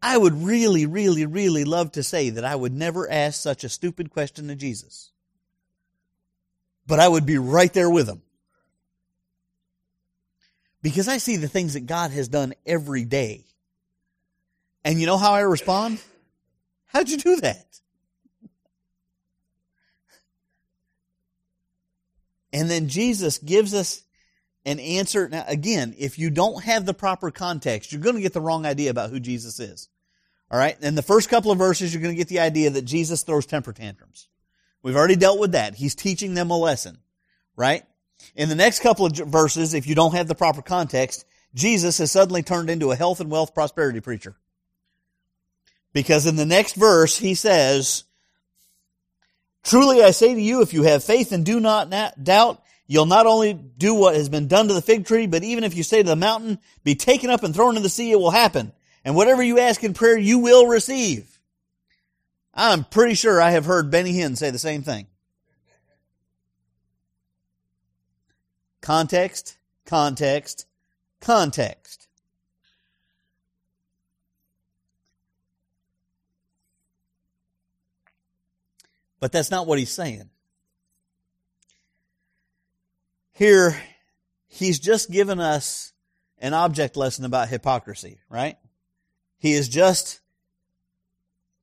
I 0.00 0.16
would 0.16 0.34
really, 0.42 0.86
really, 0.86 1.26
really 1.26 1.64
love 1.64 1.92
to 1.92 2.02
say 2.02 2.30
that 2.30 2.44
I 2.44 2.54
would 2.54 2.72
never 2.72 3.10
ask 3.10 3.40
such 3.40 3.64
a 3.64 3.68
stupid 3.68 4.10
question 4.10 4.48
to 4.48 4.54
Jesus. 4.54 5.10
But 6.86 7.00
I 7.00 7.08
would 7.08 7.26
be 7.26 7.38
right 7.38 7.72
there 7.72 7.90
with 7.90 8.08
him. 8.08 8.22
Because 10.82 11.08
I 11.08 11.18
see 11.18 11.36
the 11.36 11.48
things 11.48 11.74
that 11.74 11.86
God 11.86 12.12
has 12.12 12.28
done 12.28 12.54
every 12.64 13.04
day. 13.04 13.44
And 14.88 14.98
you 14.98 15.04
know 15.04 15.18
how 15.18 15.32
I 15.32 15.40
respond? 15.40 16.00
How'd 16.86 17.10
you 17.10 17.18
do 17.18 17.36
that? 17.42 17.78
And 22.54 22.70
then 22.70 22.88
Jesus 22.88 23.36
gives 23.36 23.74
us 23.74 24.02
an 24.64 24.80
answer. 24.80 25.28
Now, 25.28 25.44
again, 25.46 25.94
if 25.98 26.18
you 26.18 26.30
don't 26.30 26.64
have 26.64 26.86
the 26.86 26.94
proper 26.94 27.30
context, 27.30 27.92
you're 27.92 28.00
going 28.00 28.14
to 28.14 28.22
get 28.22 28.32
the 28.32 28.40
wrong 28.40 28.64
idea 28.64 28.88
about 28.88 29.10
who 29.10 29.20
Jesus 29.20 29.60
is. 29.60 29.90
All 30.50 30.58
right. 30.58 30.80
In 30.80 30.94
the 30.94 31.02
first 31.02 31.28
couple 31.28 31.52
of 31.52 31.58
verses, 31.58 31.92
you're 31.92 32.02
going 32.02 32.14
to 32.14 32.18
get 32.18 32.28
the 32.28 32.40
idea 32.40 32.70
that 32.70 32.86
Jesus 32.86 33.22
throws 33.24 33.44
temper 33.44 33.74
tantrums. 33.74 34.26
We've 34.82 34.96
already 34.96 35.16
dealt 35.16 35.38
with 35.38 35.52
that. 35.52 35.74
He's 35.74 35.94
teaching 35.94 36.32
them 36.32 36.50
a 36.50 36.56
lesson, 36.56 36.96
right? 37.56 37.82
In 38.34 38.48
the 38.48 38.54
next 38.54 38.80
couple 38.80 39.04
of 39.04 39.12
verses, 39.12 39.74
if 39.74 39.86
you 39.86 39.94
don't 39.94 40.14
have 40.14 40.28
the 40.28 40.34
proper 40.34 40.62
context, 40.62 41.26
Jesus 41.52 41.98
has 41.98 42.10
suddenly 42.10 42.42
turned 42.42 42.70
into 42.70 42.90
a 42.90 42.96
health 42.96 43.20
and 43.20 43.30
wealth 43.30 43.52
prosperity 43.52 44.00
preacher. 44.00 44.34
Because 45.92 46.26
in 46.26 46.36
the 46.36 46.46
next 46.46 46.74
verse, 46.74 47.16
he 47.16 47.34
says, 47.34 48.04
Truly 49.64 50.02
I 50.02 50.12
say 50.12 50.34
to 50.34 50.40
you, 50.40 50.62
if 50.62 50.72
you 50.72 50.84
have 50.84 51.04
faith 51.04 51.32
and 51.32 51.44
do 51.44 51.60
not 51.60 51.90
doubt, 52.22 52.62
you'll 52.86 53.06
not 53.06 53.26
only 53.26 53.52
do 53.52 53.94
what 53.94 54.14
has 54.14 54.28
been 54.28 54.48
done 54.48 54.68
to 54.68 54.74
the 54.74 54.82
fig 54.82 55.06
tree, 55.06 55.26
but 55.26 55.42
even 55.42 55.64
if 55.64 55.76
you 55.76 55.82
say 55.82 56.02
to 56.02 56.08
the 56.08 56.16
mountain, 56.16 56.58
be 56.84 56.94
taken 56.94 57.30
up 57.30 57.42
and 57.42 57.54
thrown 57.54 57.70
into 57.70 57.80
the 57.82 57.88
sea, 57.88 58.10
it 58.10 58.18
will 58.18 58.30
happen. 58.30 58.72
And 59.04 59.14
whatever 59.14 59.42
you 59.42 59.58
ask 59.58 59.82
in 59.84 59.94
prayer, 59.94 60.18
you 60.18 60.38
will 60.38 60.66
receive. 60.66 61.38
I'm 62.54 62.84
pretty 62.84 63.14
sure 63.14 63.40
I 63.40 63.50
have 63.50 63.66
heard 63.66 63.90
Benny 63.90 64.12
Hinn 64.14 64.36
say 64.36 64.50
the 64.50 64.58
same 64.58 64.82
thing. 64.82 65.06
Context, 68.80 69.58
context, 69.84 70.66
context. 71.20 72.07
But 79.20 79.32
that's 79.32 79.50
not 79.50 79.66
what 79.66 79.78
he's 79.78 79.90
saying. 79.90 80.30
Here, 83.32 83.80
he's 84.48 84.78
just 84.78 85.10
given 85.10 85.40
us 85.40 85.92
an 86.38 86.54
object 86.54 86.96
lesson 86.96 87.24
about 87.24 87.48
hypocrisy, 87.48 88.18
right? 88.28 88.56
He 89.38 89.52
has 89.52 89.68
just 89.68 90.20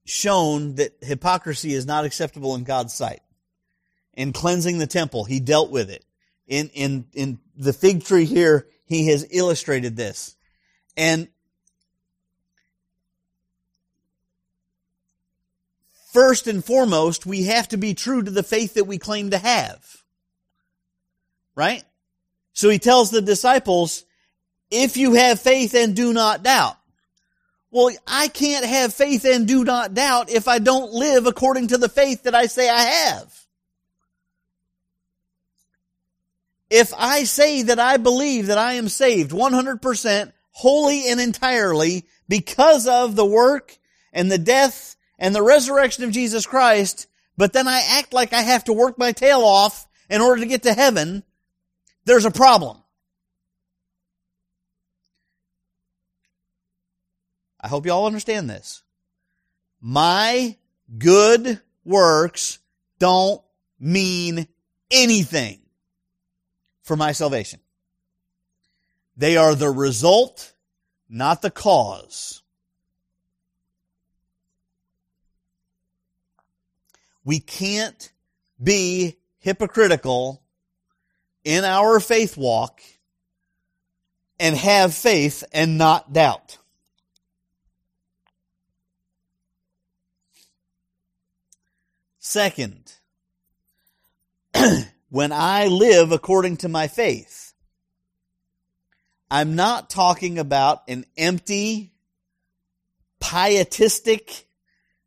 shown 0.05 0.75
that 0.75 0.97
hypocrisy 1.01 1.73
is 1.73 1.85
not 1.85 2.05
acceptable 2.05 2.55
in 2.55 2.63
God's 2.63 2.93
sight. 2.93 3.21
In 4.13 4.31
cleansing 4.31 4.77
the 4.77 4.87
temple, 4.87 5.25
he 5.25 5.39
dealt 5.39 5.71
with 5.71 5.89
it. 5.89 6.05
In, 6.47 6.69
in, 6.69 7.05
in 7.13 7.39
the 7.57 7.73
fig 7.73 8.03
tree 8.03 8.25
here, 8.25 8.67
he 8.85 9.07
has 9.07 9.27
illustrated 9.31 9.97
this. 9.97 10.35
And 10.95 11.27
first 16.15 16.47
and 16.47 16.63
foremost, 16.63 17.25
we 17.25 17.43
have 17.43 17.67
to 17.67 17.77
be 17.77 17.93
true 17.93 18.23
to 18.23 18.31
the 18.31 18.41
faith 18.41 18.75
that 18.75 18.85
we 18.85 18.97
claim 18.97 19.31
to 19.31 19.37
have. 19.37 19.85
Right? 21.55 21.83
So 22.53 22.69
he 22.69 22.79
tells 22.79 23.11
the 23.11 23.21
disciples, 23.21 24.05
if 24.71 24.95
you 24.95 25.15
have 25.15 25.41
faith 25.41 25.75
and 25.75 25.93
do 25.93 26.13
not 26.13 26.41
doubt. 26.41 26.77
Well, 27.69 27.91
I 28.07 28.29
can't 28.29 28.65
have 28.65 28.93
faith 28.93 29.25
and 29.25 29.45
do 29.45 29.65
not 29.65 29.93
doubt 29.93 30.29
if 30.29 30.47
I 30.47 30.59
don't 30.59 30.93
live 30.93 31.25
according 31.25 31.67
to 31.67 31.77
the 31.77 31.89
faith 31.89 32.23
that 32.23 32.33
I 32.33 32.45
say 32.45 32.69
I 32.69 32.79
have. 32.79 33.45
If 36.69 36.93
I 36.97 37.25
say 37.25 37.63
that 37.63 37.79
I 37.79 37.97
believe 37.97 38.47
that 38.47 38.57
I 38.57 38.73
am 38.73 38.87
saved 38.87 39.31
100%, 39.31 40.31
wholly 40.51 41.09
and 41.09 41.19
entirely 41.19 42.05
because 42.29 42.87
of 42.87 43.17
the 43.17 43.25
work 43.25 43.77
and 44.13 44.31
the 44.31 44.37
death 44.37 44.95
and 45.17 45.33
the 45.33 45.43
resurrection 45.43 46.03
of 46.03 46.11
Jesus 46.11 46.45
Christ, 46.45 47.07
but 47.37 47.53
then 47.53 47.67
I 47.67 47.81
act 47.97 48.13
like 48.13 48.33
I 48.33 48.41
have 48.41 48.63
to 48.65 48.73
work 48.73 48.97
my 48.97 49.11
tail 49.11 49.41
off 49.41 49.87
in 50.09 50.21
order 50.21 50.41
to 50.41 50.47
get 50.47 50.63
to 50.63 50.73
heaven, 50.73 51.23
there's 52.05 52.25
a 52.25 52.31
problem. 52.31 52.77
I 57.59 57.67
hope 57.67 57.85
you 57.85 57.91
all 57.91 58.05
understand 58.05 58.49
this. 58.49 58.83
My 59.81 60.55
good 60.97 61.59
works 61.83 62.59
don't 62.99 63.41
mean 63.79 64.47
anything 64.91 65.61
for 66.83 66.95
my 66.95 67.11
salvation. 67.11 67.59
They 69.17 69.37
are 69.37 69.55
the 69.55 69.69
result, 69.69 70.53
not 71.09 71.41
the 71.41 71.49
cause. 71.49 72.43
We 77.25 77.39
can't 77.39 78.11
be 78.61 79.17
hypocritical 79.39 80.41
in 81.43 81.65
our 81.65 81.99
faith 81.99 82.37
walk 82.37 82.81
and 84.39 84.55
have 84.55 84.93
faith 84.93 85.43
and 85.51 85.77
not 85.77 86.13
doubt. 86.13 86.59
Second, 92.19 92.91
when 95.09 95.31
I 95.31 95.67
live 95.67 96.11
according 96.11 96.57
to 96.57 96.69
my 96.69 96.87
faith, 96.87 97.53
I'm 99.29 99.55
not 99.55 99.89
talking 99.89 100.37
about 100.37 100.83
an 100.87 101.05
empty, 101.17 101.93
pietistic, 103.19 104.44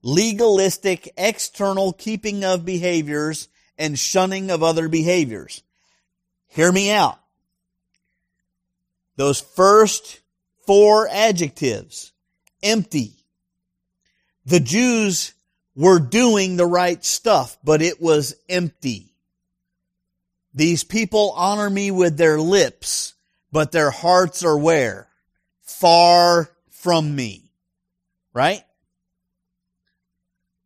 legalistic, 0.09 1.13
external 1.19 1.93
keeping 1.93 2.43
of 2.43 2.65
behaviors 2.65 3.49
and 3.77 3.99
shunning 3.99 4.51
of 4.51 4.63
other 4.63 4.89
behaviors. 4.89 5.63
Hear 6.47 6.73
me 6.73 6.91
out. 6.91 7.19
Those 9.17 9.41
first 9.41 10.21
four 10.67 11.09
adjectives, 11.09 12.13
empty. 12.63 13.13
The 14.47 14.61
Jews 14.61 15.35
were 15.77 16.01
doing 16.01 16.57
the 16.57 16.67
right 16.67 17.05
stuff, 17.05 17.59
but 17.63 17.83
it 17.83 18.01
was 18.01 18.35
empty. 18.49 19.13
These 20.55 20.85
people 20.85 21.35
honor 21.37 21.69
me 21.69 21.91
with 21.91 22.17
their 22.17 22.41
lips, 22.41 23.13
but 23.53 23.73
their 23.73 23.91
hearts 23.91 24.43
are 24.43 24.59
where? 24.59 25.09
Far 25.61 26.51
from 26.71 27.15
me. 27.15 27.51
Right? 28.33 28.65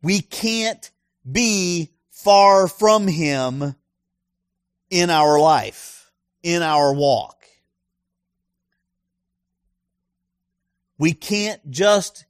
We 0.03 0.19
can't 0.19 0.91
be 1.29 1.89
far 2.11 2.67
from 2.67 3.07
Him 3.07 3.75
in 4.89 5.09
our 5.09 5.39
life, 5.39 6.11
in 6.43 6.61
our 6.61 6.93
walk. 6.93 7.43
We 10.99 11.13
can't 11.13 11.71
just 11.71 12.25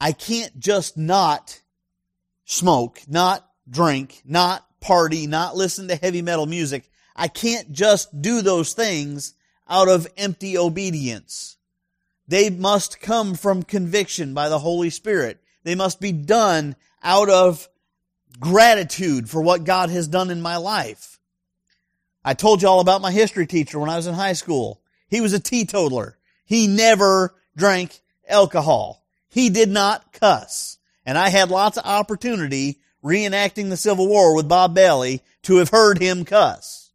I 0.00 0.12
can't 0.12 0.58
just 0.58 0.98
not 0.98 1.60
smoke, 2.44 3.00
not 3.08 3.48
drink, 3.68 4.20
not 4.24 4.66
party, 4.80 5.26
not 5.26 5.56
listen 5.56 5.88
to 5.88 5.96
heavy 5.96 6.20
metal 6.20 6.46
music. 6.46 6.90
I 7.16 7.28
can't 7.28 7.72
just 7.72 8.20
do 8.20 8.42
those 8.42 8.74
things 8.74 9.34
out 9.68 9.88
of 9.88 10.06
empty 10.18 10.58
obedience. 10.58 11.56
They 12.28 12.50
must 12.50 13.00
come 13.00 13.34
from 13.34 13.62
conviction 13.62 14.34
by 14.34 14.48
the 14.48 14.58
Holy 14.58 14.90
Spirit. 14.90 15.40
They 15.64 15.74
must 15.74 16.00
be 16.00 16.12
done 16.12 16.76
out 17.02 17.28
of 17.28 17.68
gratitude 18.38 19.28
for 19.28 19.42
what 19.42 19.64
God 19.64 19.90
has 19.90 20.08
done 20.08 20.30
in 20.30 20.40
my 20.40 20.56
life. 20.56 21.18
I 22.24 22.34
told 22.34 22.62
you 22.62 22.68
all 22.68 22.80
about 22.80 23.02
my 23.02 23.12
history 23.12 23.46
teacher 23.46 23.78
when 23.78 23.90
I 23.90 23.96
was 23.96 24.06
in 24.06 24.14
high 24.14 24.32
school. 24.32 24.80
He 25.08 25.20
was 25.20 25.32
a 25.32 25.40
teetotaler. 25.40 26.16
He 26.44 26.66
never 26.66 27.34
drank 27.56 28.00
alcohol. 28.28 29.04
He 29.28 29.50
did 29.50 29.68
not 29.68 30.12
cuss. 30.12 30.78
And 31.04 31.18
I 31.18 31.28
had 31.28 31.50
lots 31.50 31.76
of 31.76 31.84
opportunity 31.84 32.78
reenacting 33.02 33.68
the 33.68 33.76
Civil 33.76 34.08
War 34.08 34.34
with 34.34 34.48
Bob 34.48 34.74
Bailey 34.74 35.22
to 35.42 35.56
have 35.56 35.68
heard 35.68 35.98
him 35.98 36.24
cuss. 36.24 36.92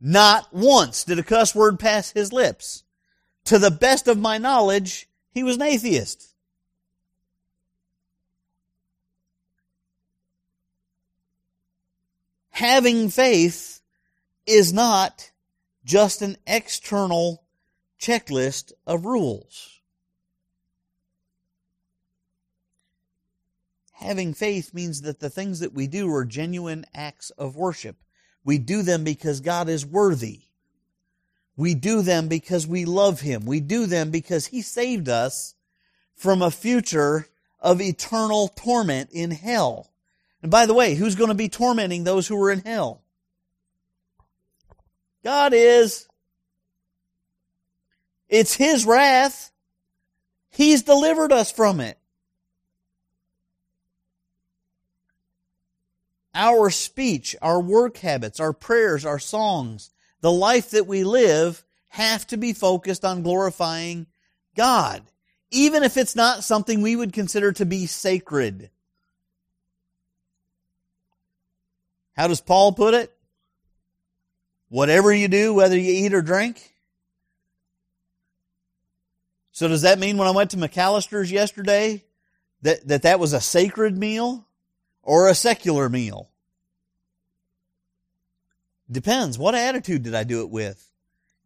Not 0.00 0.52
once 0.52 1.04
did 1.04 1.18
a 1.18 1.22
cuss 1.22 1.54
word 1.54 1.78
pass 1.78 2.10
his 2.10 2.32
lips. 2.32 2.84
To 3.46 3.58
the 3.58 3.70
best 3.70 4.08
of 4.08 4.18
my 4.18 4.38
knowledge, 4.38 5.08
he 5.30 5.42
was 5.42 5.56
an 5.56 5.62
atheist. 5.62 6.33
Having 12.54 13.08
faith 13.08 13.80
is 14.46 14.72
not 14.72 15.32
just 15.84 16.22
an 16.22 16.36
external 16.46 17.42
checklist 18.00 18.72
of 18.86 19.04
rules. 19.04 19.80
Having 23.94 24.34
faith 24.34 24.72
means 24.72 25.00
that 25.00 25.18
the 25.18 25.30
things 25.30 25.58
that 25.58 25.74
we 25.74 25.88
do 25.88 26.08
are 26.14 26.24
genuine 26.24 26.86
acts 26.94 27.30
of 27.30 27.56
worship. 27.56 27.96
We 28.44 28.58
do 28.58 28.82
them 28.82 29.02
because 29.02 29.40
God 29.40 29.68
is 29.68 29.84
worthy. 29.84 30.42
We 31.56 31.74
do 31.74 32.02
them 32.02 32.28
because 32.28 32.68
we 32.68 32.84
love 32.84 33.20
Him. 33.20 33.46
We 33.46 33.58
do 33.58 33.86
them 33.86 34.12
because 34.12 34.46
He 34.46 34.62
saved 34.62 35.08
us 35.08 35.56
from 36.14 36.40
a 36.40 36.52
future 36.52 37.26
of 37.58 37.80
eternal 37.80 38.46
torment 38.46 39.10
in 39.10 39.32
hell. 39.32 39.90
And 40.44 40.50
by 40.50 40.66
the 40.66 40.74
way, 40.74 40.94
who's 40.94 41.14
going 41.14 41.30
to 41.30 41.34
be 41.34 41.48
tormenting 41.48 42.04
those 42.04 42.28
who 42.28 42.36
are 42.42 42.50
in 42.50 42.60
hell? 42.60 43.00
God 45.24 45.54
is. 45.54 46.06
It's 48.28 48.52
His 48.52 48.84
wrath. 48.84 49.50
He's 50.50 50.82
delivered 50.82 51.32
us 51.32 51.50
from 51.50 51.80
it. 51.80 51.98
our 56.34 56.68
speech, 56.68 57.34
our 57.40 57.60
work 57.60 57.96
habits, 57.98 58.38
our 58.38 58.52
prayers, 58.52 59.06
our 59.06 59.18
songs, 59.18 59.90
the 60.20 60.32
life 60.32 60.70
that 60.70 60.86
we 60.86 61.04
live 61.04 61.64
have 61.88 62.26
to 62.26 62.36
be 62.36 62.52
focused 62.52 63.04
on 63.04 63.22
glorifying 63.22 64.06
God, 64.54 65.02
even 65.50 65.82
if 65.82 65.96
it's 65.96 66.14
not 66.14 66.44
something 66.44 66.82
we 66.82 66.96
would 66.96 67.14
consider 67.14 67.52
to 67.52 67.64
be 67.64 67.86
sacred. 67.86 68.68
How 72.16 72.28
does 72.28 72.40
Paul 72.40 72.72
put 72.72 72.94
it? 72.94 73.12
Whatever 74.68 75.12
you 75.12 75.28
do, 75.28 75.54
whether 75.54 75.78
you 75.78 75.92
eat 75.92 76.14
or 76.14 76.22
drink. 76.22 76.74
So 79.52 79.68
does 79.68 79.82
that 79.82 79.98
mean 79.98 80.16
when 80.16 80.26
I 80.26 80.32
went 80.32 80.50
to 80.50 80.56
McAlister's 80.56 81.30
yesterday 81.30 82.02
that 82.62 82.86
that, 82.88 83.02
that 83.02 83.20
was 83.20 83.32
a 83.32 83.40
sacred 83.40 83.96
meal? 83.96 84.46
or 85.04 85.28
a 85.28 85.34
secular 85.34 85.88
meal? 85.88 86.30
Depends. 88.90 89.38
What 89.38 89.54
attitude 89.54 90.02
did 90.02 90.14
I 90.14 90.24
do 90.24 90.40
it 90.42 90.50
with? 90.50 90.90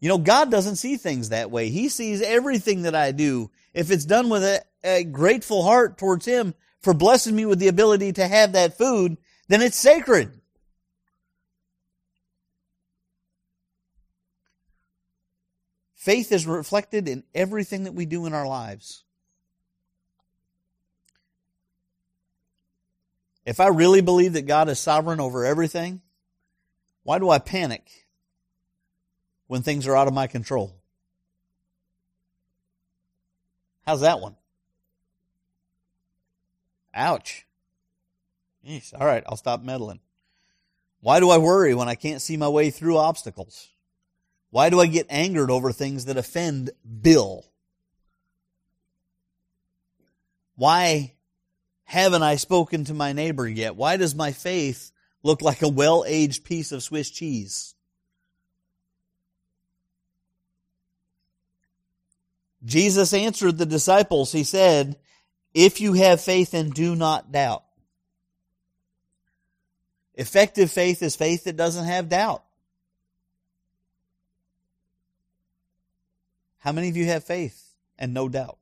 You 0.01 0.09
know, 0.09 0.19
God 0.19 0.51
doesn't 0.51 0.77
see 0.77 0.97
things 0.97 1.29
that 1.29 1.51
way. 1.51 1.71
He 1.71 1.89
sees 1.89 2.23
everything 2.23 2.83
that 2.83 2.95
I 2.95 3.13
do. 3.13 3.51
If 3.75 3.91
it's 3.91 4.05
done 4.05 4.29
with 4.29 4.45
a, 4.45 4.63
a 4.85 5.05
grateful 5.05 5.65
heart 5.65 5.99
towards 5.99 6.25
Him 6.25 6.55
for 6.81 6.95
blessing 6.95 7.35
me 7.35 7.47
with 7.47 7.59
the 7.59 7.69
ability 7.69 8.13
to 8.15 8.29
have 8.29 8.53
that 8.53 8.79
food, 8.79 9.19
then 9.49 9.61
it's 9.61 9.77
sacred. 9.77 10.38
Faith 15.99 16.31
is 16.31 16.47
reflected 16.47 17.09
in 17.09 17.25
everything 17.35 17.83
that 17.83 17.93
we 17.93 18.07
do 18.07 18.25
in 18.25 18.33
our 18.33 18.47
lives. 18.47 19.03
If 23.45 23.59
I 23.59 23.67
really 23.67 24.01
believe 24.01 24.35
that 24.35 24.47
God 24.47 24.69
is 24.69 24.79
sovereign 24.79 25.19
over 25.19 25.45
everything, 25.45 26.01
why 27.03 27.19
do 27.19 27.29
I 27.29 27.41
panic 27.41 28.07
when 29.49 29.63
things 29.63 29.89
are 29.89 29.97
out 29.97 30.07
of 30.07 30.15
my 30.15 30.29
control? 30.29 30.77
How's 33.85 34.03
that 34.03 34.21
one? 34.21 34.37
Ouch. 36.95 37.45
Yeesh. 38.65 38.95
All 38.95 39.07
right, 39.07 39.25
I'll 39.27 39.37
stop 39.37 39.65
meddling. 39.65 39.99
Why 41.01 41.19
do 41.19 41.31
I 41.31 41.39
worry 41.39 41.75
when 41.75 41.89
I 41.89 41.97
can't 41.97 42.23
see 42.23 42.37
my 42.37 42.49
way 42.49 42.71
through 42.71 42.99
obstacles? 42.99 43.71
Why 44.51 44.71
do 44.71 44.81
I 44.81 44.87
get 44.87 45.07
angered 45.11 45.51
over 45.51 45.73
things 45.73 46.07
that 46.07 46.17
offend 46.17 46.71
Bill? 47.01 47.45
Why 50.57 51.15
haven't 51.85 52.23
I 52.23 52.37
spoken 52.37 52.85
to 52.85 52.95
my 52.95 53.13
neighbor 53.13 53.47
yet? 53.47 53.77
Why 53.77 53.97
does 53.97 54.15
my 54.15 54.33
faith 54.33 54.91
look 55.23 55.43
like 55.43 55.63
a 55.63 55.69
well 55.69 56.05
aged 56.07 56.45
piece 56.45 56.73
of 56.73 56.83
Swiss 56.83 57.11
cheese? 57.11 57.75
Jesus 62.65 63.15
answered 63.15 63.57
the 63.57 63.67
disciples, 63.67 64.33
he 64.33 64.45
said, 64.45 64.97
if 65.55 65.81
you 65.81 65.93
have 65.95 66.21
faith 66.21 66.55
and 66.55 66.75
do 66.75 66.97
not 66.97 67.31
doubt. 67.33 67.65
Effective 70.15 70.71
faith 70.71 71.03
is 71.03 71.15
faith 71.15 71.45
that 71.45 71.57
doesn't 71.57 71.85
have 71.85 72.09
doubt. 72.09 72.43
How 76.69 76.73
many 76.73 76.91
of 76.91 76.99
you 76.99 77.07
have 77.07 77.25
faith 77.25 77.73
and 77.99 78.13
no 78.13 78.29
doubt? 78.29 78.59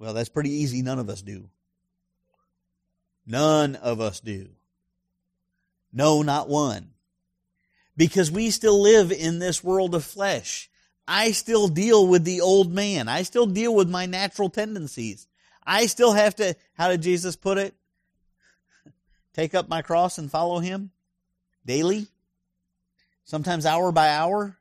Well, 0.00 0.14
that's 0.14 0.28
pretty 0.28 0.50
easy. 0.50 0.82
None 0.82 0.98
of 0.98 1.08
us 1.08 1.22
do. 1.22 1.48
None 3.24 3.76
of 3.76 4.00
us 4.00 4.18
do. 4.18 4.48
No, 5.92 6.22
not 6.22 6.48
one. 6.48 6.90
Because 7.96 8.32
we 8.32 8.50
still 8.50 8.82
live 8.82 9.12
in 9.12 9.38
this 9.38 9.62
world 9.62 9.94
of 9.94 10.04
flesh. 10.04 10.68
I 11.06 11.30
still 11.30 11.68
deal 11.68 12.08
with 12.08 12.24
the 12.24 12.40
old 12.40 12.72
man. 12.72 13.06
I 13.06 13.22
still 13.22 13.46
deal 13.46 13.72
with 13.72 13.88
my 13.88 14.06
natural 14.06 14.50
tendencies. 14.50 15.28
I 15.64 15.86
still 15.86 16.14
have 16.14 16.34
to, 16.34 16.56
how 16.74 16.88
did 16.88 17.02
Jesus 17.02 17.36
put 17.36 17.58
it? 17.58 17.76
Take 19.34 19.54
up 19.54 19.68
my 19.68 19.82
cross 19.82 20.18
and 20.18 20.28
follow 20.28 20.58
him 20.58 20.90
daily, 21.64 22.08
sometimes 23.24 23.66
hour 23.66 23.92
by 23.92 24.08
hour. 24.08 24.58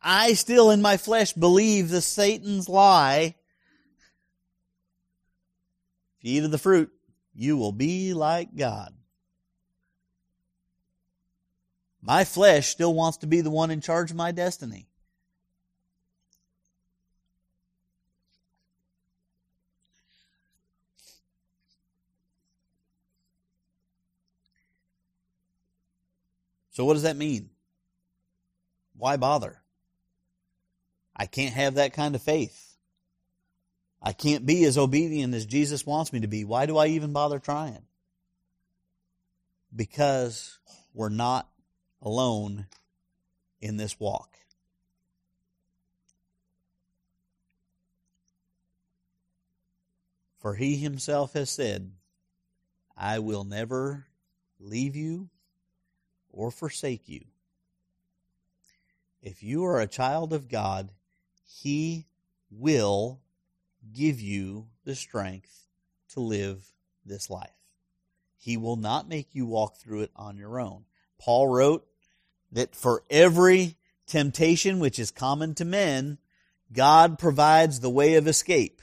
I 0.00 0.34
still 0.34 0.70
in 0.70 0.82
my 0.82 0.96
flesh 0.96 1.32
believe 1.32 1.88
the 1.88 2.00
Satan's 2.00 2.68
lie. 2.68 3.34
If 6.18 6.24
you 6.24 6.38
eat 6.38 6.44
of 6.44 6.50
the 6.50 6.58
fruit, 6.58 6.90
you 7.34 7.56
will 7.56 7.72
be 7.72 8.14
like 8.14 8.54
God. 8.56 8.94
My 12.00 12.24
flesh 12.24 12.68
still 12.68 12.94
wants 12.94 13.18
to 13.18 13.26
be 13.26 13.40
the 13.40 13.50
one 13.50 13.72
in 13.72 13.80
charge 13.80 14.12
of 14.12 14.16
my 14.16 14.30
destiny. 14.30 14.86
So 26.76 26.84
what 26.84 26.92
does 26.92 27.04
that 27.04 27.16
mean? 27.16 27.48
Why 28.98 29.16
bother? 29.16 29.62
I 31.16 31.24
can't 31.24 31.54
have 31.54 31.76
that 31.76 31.94
kind 31.94 32.14
of 32.14 32.20
faith. 32.20 32.76
I 34.02 34.12
can't 34.12 34.44
be 34.44 34.62
as 34.66 34.76
obedient 34.76 35.32
as 35.32 35.46
Jesus 35.46 35.86
wants 35.86 36.12
me 36.12 36.20
to 36.20 36.26
be. 36.26 36.44
Why 36.44 36.66
do 36.66 36.76
I 36.76 36.88
even 36.88 37.14
bother 37.14 37.38
trying? 37.38 37.80
Because 39.74 40.58
we're 40.92 41.08
not 41.08 41.48
alone 42.02 42.66
in 43.58 43.78
this 43.78 43.98
walk. 43.98 44.36
For 50.40 50.54
he 50.54 50.76
himself 50.76 51.32
has 51.32 51.48
said, 51.48 51.90
I 52.94 53.20
will 53.20 53.44
never 53.44 54.08
leave 54.60 54.94
you 54.94 55.30
or 56.36 56.50
forsake 56.50 57.08
you. 57.08 57.24
If 59.22 59.42
you 59.42 59.64
are 59.64 59.80
a 59.80 59.88
child 59.88 60.32
of 60.32 60.48
God, 60.48 60.90
He 61.44 62.06
will 62.50 63.20
give 63.92 64.20
you 64.20 64.68
the 64.84 64.94
strength 64.94 65.66
to 66.10 66.20
live 66.20 66.64
this 67.04 67.28
life. 67.30 67.50
He 68.36 68.56
will 68.56 68.76
not 68.76 69.08
make 69.08 69.34
you 69.34 69.46
walk 69.46 69.78
through 69.78 70.02
it 70.02 70.10
on 70.14 70.36
your 70.36 70.60
own. 70.60 70.84
Paul 71.18 71.48
wrote 71.48 71.86
that 72.52 72.76
for 72.76 73.02
every 73.10 73.76
temptation 74.06 74.78
which 74.78 74.98
is 74.98 75.10
common 75.10 75.54
to 75.54 75.64
men, 75.64 76.18
God 76.72 77.18
provides 77.18 77.80
the 77.80 77.90
way 77.90 78.14
of 78.14 78.28
escape. 78.28 78.82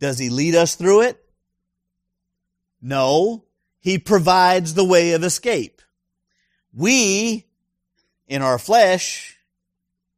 Does 0.00 0.18
He 0.18 0.30
lead 0.30 0.54
us 0.54 0.74
through 0.74 1.02
it? 1.02 1.24
No. 2.80 3.44
He 3.78 3.98
provides 3.98 4.74
the 4.74 4.84
way 4.84 5.12
of 5.12 5.22
escape. 5.22 5.82
We, 6.74 7.46
in 8.26 8.42
our 8.42 8.58
flesh, 8.58 9.36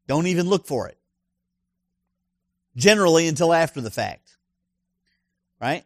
don't 0.07 0.27
even 0.27 0.49
look 0.49 0.67
for 0.67 0.88
it. 0.88 0.99
Generally 2.77 3.29
until 3.29 3.53
after 3.53 3.81
the 3.81 3.90
fact. 3.90 4.37
Right? 5.61 5.85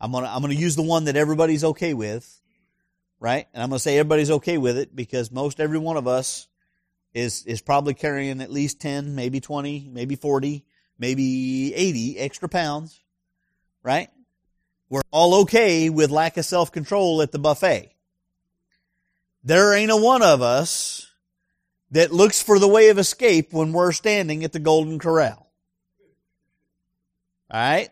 I'm 0.00 0.12
gonna, 0.12 0.28
I'm 0.28 0.40
gonna 0.40 0.54
use 0.54 0.76
the 0.76 0.82
one 0.82 1.04
that 1.04 1.16
everybody's 1.16 1.64
okay 1.64 1.94
with. 1.94 2.40
Right? 3.20 3.46
And 3.52 3.62
I'm 3.62 3.70
gonna 3.70 3.80
say 3.80 3.98
everybody's 3.98 4.30
okay 4.30 4.58
with 4.58 4.78
it 4.78 4.94
because 4.94 5.30
most 5.30 5.60
every 5.60 5.78
one 5.78 5.96
of 5.96 6.06
us 6.06 6.46
is, 7.14 7.44
is 7.46 7.60
probably 7.60 7.94
carrying 7.94 8.40
at 8.40 8.52
least 8.52 8.80
10, 8.80 9.14
maybe 9.14 9.40
20, 9.40 9.90
maybe 9.92 10.14
40, 10.14 10.64
maybe 10.98 11.74
80 11.74 12.18
extra 12.18 12.48
pounds. 12.48 13.00
Right? 13.82 14.08
We're 14.88 15.02
all 15.10 15.42
okay 15.42 15.90
with 15.90 16.10
lack 16.10 16.36
of 16.36 16.44
self-control 16.44 17.20
at 17.22 17.32
the 17.32 17.38
buffet. 17.38 17.92
There 19.48 19.72
ain't 19.72 19.90
a 19.90 19.96
one 19.96 20.20
of 20.20 20.42
us 20.42 21.10
that 21.90 22.12
looks 22.12 22.42
for 22.42 22.58
the 22.58 22.68
way 22.68 22.90
of 22.90 22.98
escape 22.98 23.50
when 23.50 23.72
we're 23.72 23.92
standing 23.92 24.44
at 24.44 24.52
the 24.52 24.58
Golden 24.58 24.98
Corral. 24.98 25.50
Alright? 27.50 27.88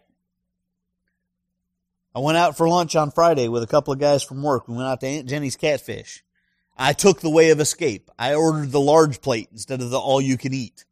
I 2.14 2.18
went 2.18 2.36
out 2.36 2.58
for 2.58 2.68
lunch 2.68 2.94
on 2.94 3.10
Friday 3.10 3.48
with 3.48 3.62
a 3.62 3.66
couple 3.66 3.94
of 3.94 3.98
guys 3.98 4.22
from 4.22 4.42
work. 4.42 4.68
We 4.68 4.76
went 4.76 4.86
out 4.86 5.00
to 5.00 5.06
Aunt 5.06 5.30
Jenny's 5.30 5.56
Catfish. 5.56 6.22
I 6.76 6.92
took 6.92 7.22
the 7.22 7.30
way 7.30 7.48
of 7.48 7.58
escape. 7.58 8.10
I 8.18 8.34
ordered 8.34 8.70
the 8.70 8.78
large 8.78 9.22
plate 9.22 9.48
instead 9.50 9.80
of 9.80 9.88
the 9.88 9.98
all 9.98 10.20
you 10.20 10.36
can 10.36 10.52
eat. 10.52 10.84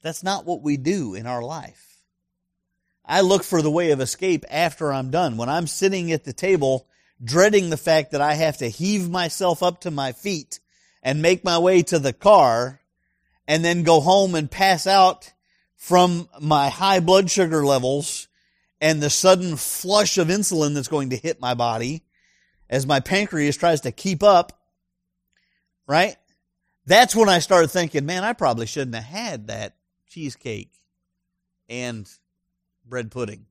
That's 0.00 0.22
not 0.22 0.46
what 0.46 0.62
we 0.62 0.78
do 0.78 1.12
in 1.12 1.26
our 1.26 1.42
life. 1.42 1.91
I 3.12 3.20
look 3.20 3.44
for 3.44 3.60
the 3.60 3.70
way 3.70 3.90
of 3.90 4.00
escape 4.00 4.46
after 4.50 4.90
I'm 4.90 5.10
done. 5.10 5.36
When 5.36 5.50
I'm 5.50 5.66
sitting 5.66 6.12
at 6.12 6.24
the 6.24 6.32
table, 6.32 6.88
dreading 7.22 7.68
the 7.68 7.76
fact 7.76 8.12
that 8.12 8.22
I 8.22 8.32
have 8.32 8.56
to 8.56 8.68
heave 8.70 9.10
myself 9.10 9.62
up 9.62 9.82
to 9.82 9.90
my 9.90 10.12
feet 10.12 10.60
and 11.02 11.20
make 11.20 11.44
my 11.44 11.58
way 11.58 11.82
to 11.82 11.98
the 11.98 12.14
car 12.14 12.80
and 13.46 13.62
then 13.62 13.82
go 13.82 14.00
home 14.00 14.34
and 14.34 14.50
pass 14.50 14.86
out 14.86 15.30
from 15.76 16.26
my 16.40 16.70
high 16.70 17.00
blood 17.00 17.30
sugar 17.30 17.66
levels 17.66 18.28
and 18.80 19.02
the 19.02 19.10
sudden 19.10 19.56
flush 19.56 20.16
of 20.16 20.28
insulin 20.28 20.72
that's 20.72 20.88
going 20.88 21.10
to 21.10 21.16
hit 21.16 21.38
my 21.38 21.52
body 21.52 22.04
as 22.70 22.86
my 22.86 23.00
pancreas 23.00 23.58
tries 23.58 23.82
to 23.82 23.92
keep 23.92 24.22
up, 24.22 24.58
right? 25.86 26.16
That's 26.86 27.14
when 27.14 27.28
I 27.28 27.40
start 27.40 27.70
thinking, 27.70 28.06
man, 28.06 28.24
I 28.24 28.32
probably 28.32 28.64
shouldn't 28.64 28.94
have 28.94 29.04
had 29.04 29.48
that 29.48 29.76
cheesecake 30.08 30.72
and 31.68 32.08
bread 32.84 33.10
pudding 33.10 33.46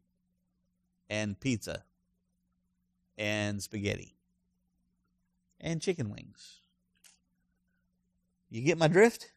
and 1.10 1.40
pizza 1.40 1.84
and 3.18 3.62
spaghetti 3.62 4.16
and 5.60 5.82
chicken 5.82 6.10
wings. 6.10 6.60
You 8.50 8.62
get 8.62 8.78
my 8.78 8.88
drift? 8.88 9.32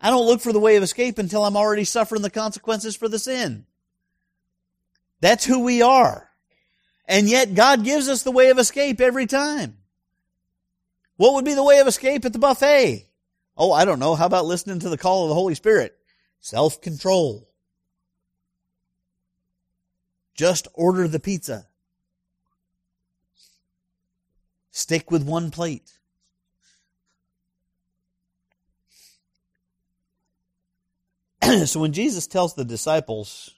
I 0.00 0.10
don't 0.10 0.26
look 0.26 0.40
for 0.40 0.52
the 0.52 0.60
way 0.60 0.76
of 0.76 0.82
escape 0.82 1.18
until 1.18 1.44
I'm 1.44 1.56
already 1.56 1.84
suffering 1.84 2.22
the 2.22 2.30
consequences 2.30 2.94
for 2.94 3.08
the 3.08 3.18
sin. 3.18 3.66
That's 5.20 5.44
who 5.44 5.60
we 5.60 5.82
are. 5.82 6.28
And 7.06 7.28
yet 7.28 7.54
God 7.54 7.84
gives 7.84 8.08
us 8.08 8.22
the 8.22 8.30
way 8.30 8.50
of 8.50 8.58
escape 8.58 9.00
every 9.00 9.26
time. 9.26 9.78
What 11.16 11.34
would 11.34 11.44
be 11.44 11.54
the 11.54 11.64
way 11.64 11.78
of 11.80 11.88
escape 11.88 12.24
at 12.24 12.32
the 12.32 12.38
buffet? 12.38 13.08
Oh, 13.56 13.72
I 13.72 13.84
don't 13.84 13.98
know. 13.98 14.14
How 14.14 14.26
about 14.26 14.44
listening 14.44 14.78
to 14.80 14.88
the 14.88 14.98
call 14.98 15.24
of 15.24 15.30
the 15.30 15.34
Holy 15.34 15.56
Spirit? 15.56 15.96
Self-control. 16.40 17.47
Just 20.38 20.68
order 20.72 21.08
the 21.08 21.18
pizza. 21.18 21.66
Stick 24.70 25.10
with 25.10 25.24
one 25.24 25.50
plate. 25.50 25.90
so 31.66 31.80
when 31.80 31.92
Jesus 31.92 32.28
tells 32.28 32.54
the 32.54 32.64
disciples 32.64 33.50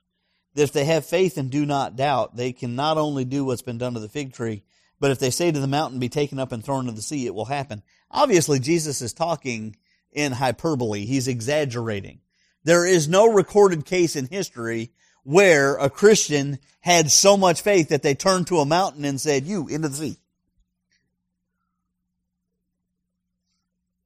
that 0.55 0.63
if 0.63 0.73
they 0.73 0.87
have 0.87 1.05
faith 1.05 1.37
and 1.37 1.51
do 1.51 1.67
not 1.67 1.97
doubt, 1.97 2.37
they 2.37 2.51
can 2.51 2.75
not 2.77 2.97
only 2.97 3.27
do 3.27 3.45
what's 3.45 3.61
been 3.61 3.77
done 3.77 3.93
to 3.93 4.01
the 4.01 4.09
fig 4.09 4.33
tree, 4.33 4.63
but 4.99 5.11
if 5.11 5.19
they 5.19 5.29
say 5.29 5.53
to 5.53 5.61
the 5.61 5.67
mountain, 5.67 5.99
be 5.99 6.09
taken 6.09 6.39
up 6.39 6.51
and 6.51 6.65
thrown 6.65 6.87
into 6.87 6.93
the 6.93 7.03
sea, 7.03 7.27
it 7.27 7.35
will 7.35 7.45
happen. 7.45 7.83
Obviously, 8.11 8.59
Jesus 8.59 9.03
is 9.03 9.13
talking 9.13 9.77
in 10.13 10.33
hyperbole. 10.33 11.05
He's 11.05 11.29
exaggerating. 11.29 12.21
There 12.65 12.87
is 12.87 13.07
no 13.07 13.31
recorded 13.31 13.85
case 13.85 14.17
in 14.17 14.29
history 14.29 14.93
where 15.23 15.77
a 15.77 15.91
Christian 15.91 16.59
had 16.81 17.11
so 17.11 17.37
much 17.37 17.61
faith 17.61 17.89
that 17.89 18.03
they 18.03 18.15
turned 18.15 18.47
to 18.49 18.59
a 18.59 18.65
mountain 18.65 19.05
and 19.05 19.21
said, 19.21 19.45
you, 19.45 19.69
into 19.69 19.89
the 19.89 19.95
sea. 19.95 20.17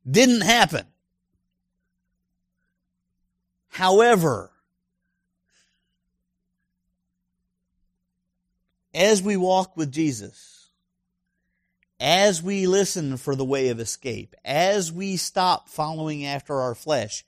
Didn't 0.08 0.42
happen. 0.42 0.84
However, 3.68 4.50
as 8.92 9.22
we 9.22 9.36
walk 9.36 9.76
with 9.76 9.90
Jesus, 9.90 10.68
as 11.98 12.42
we 12.42 12.66
listen 12.66 13.16
for 13.16 13.34
the 13.34 13.44
way 13.44 13.68
of 13.68 13.80
escape, 13.80 14.34
as 14.44 14.92
we 14.92 15.16
stop 15.16 15.68
following 15.68 16.24
after 16.24 16.60
our 16.60 16.74
flesh, 16.74 17.24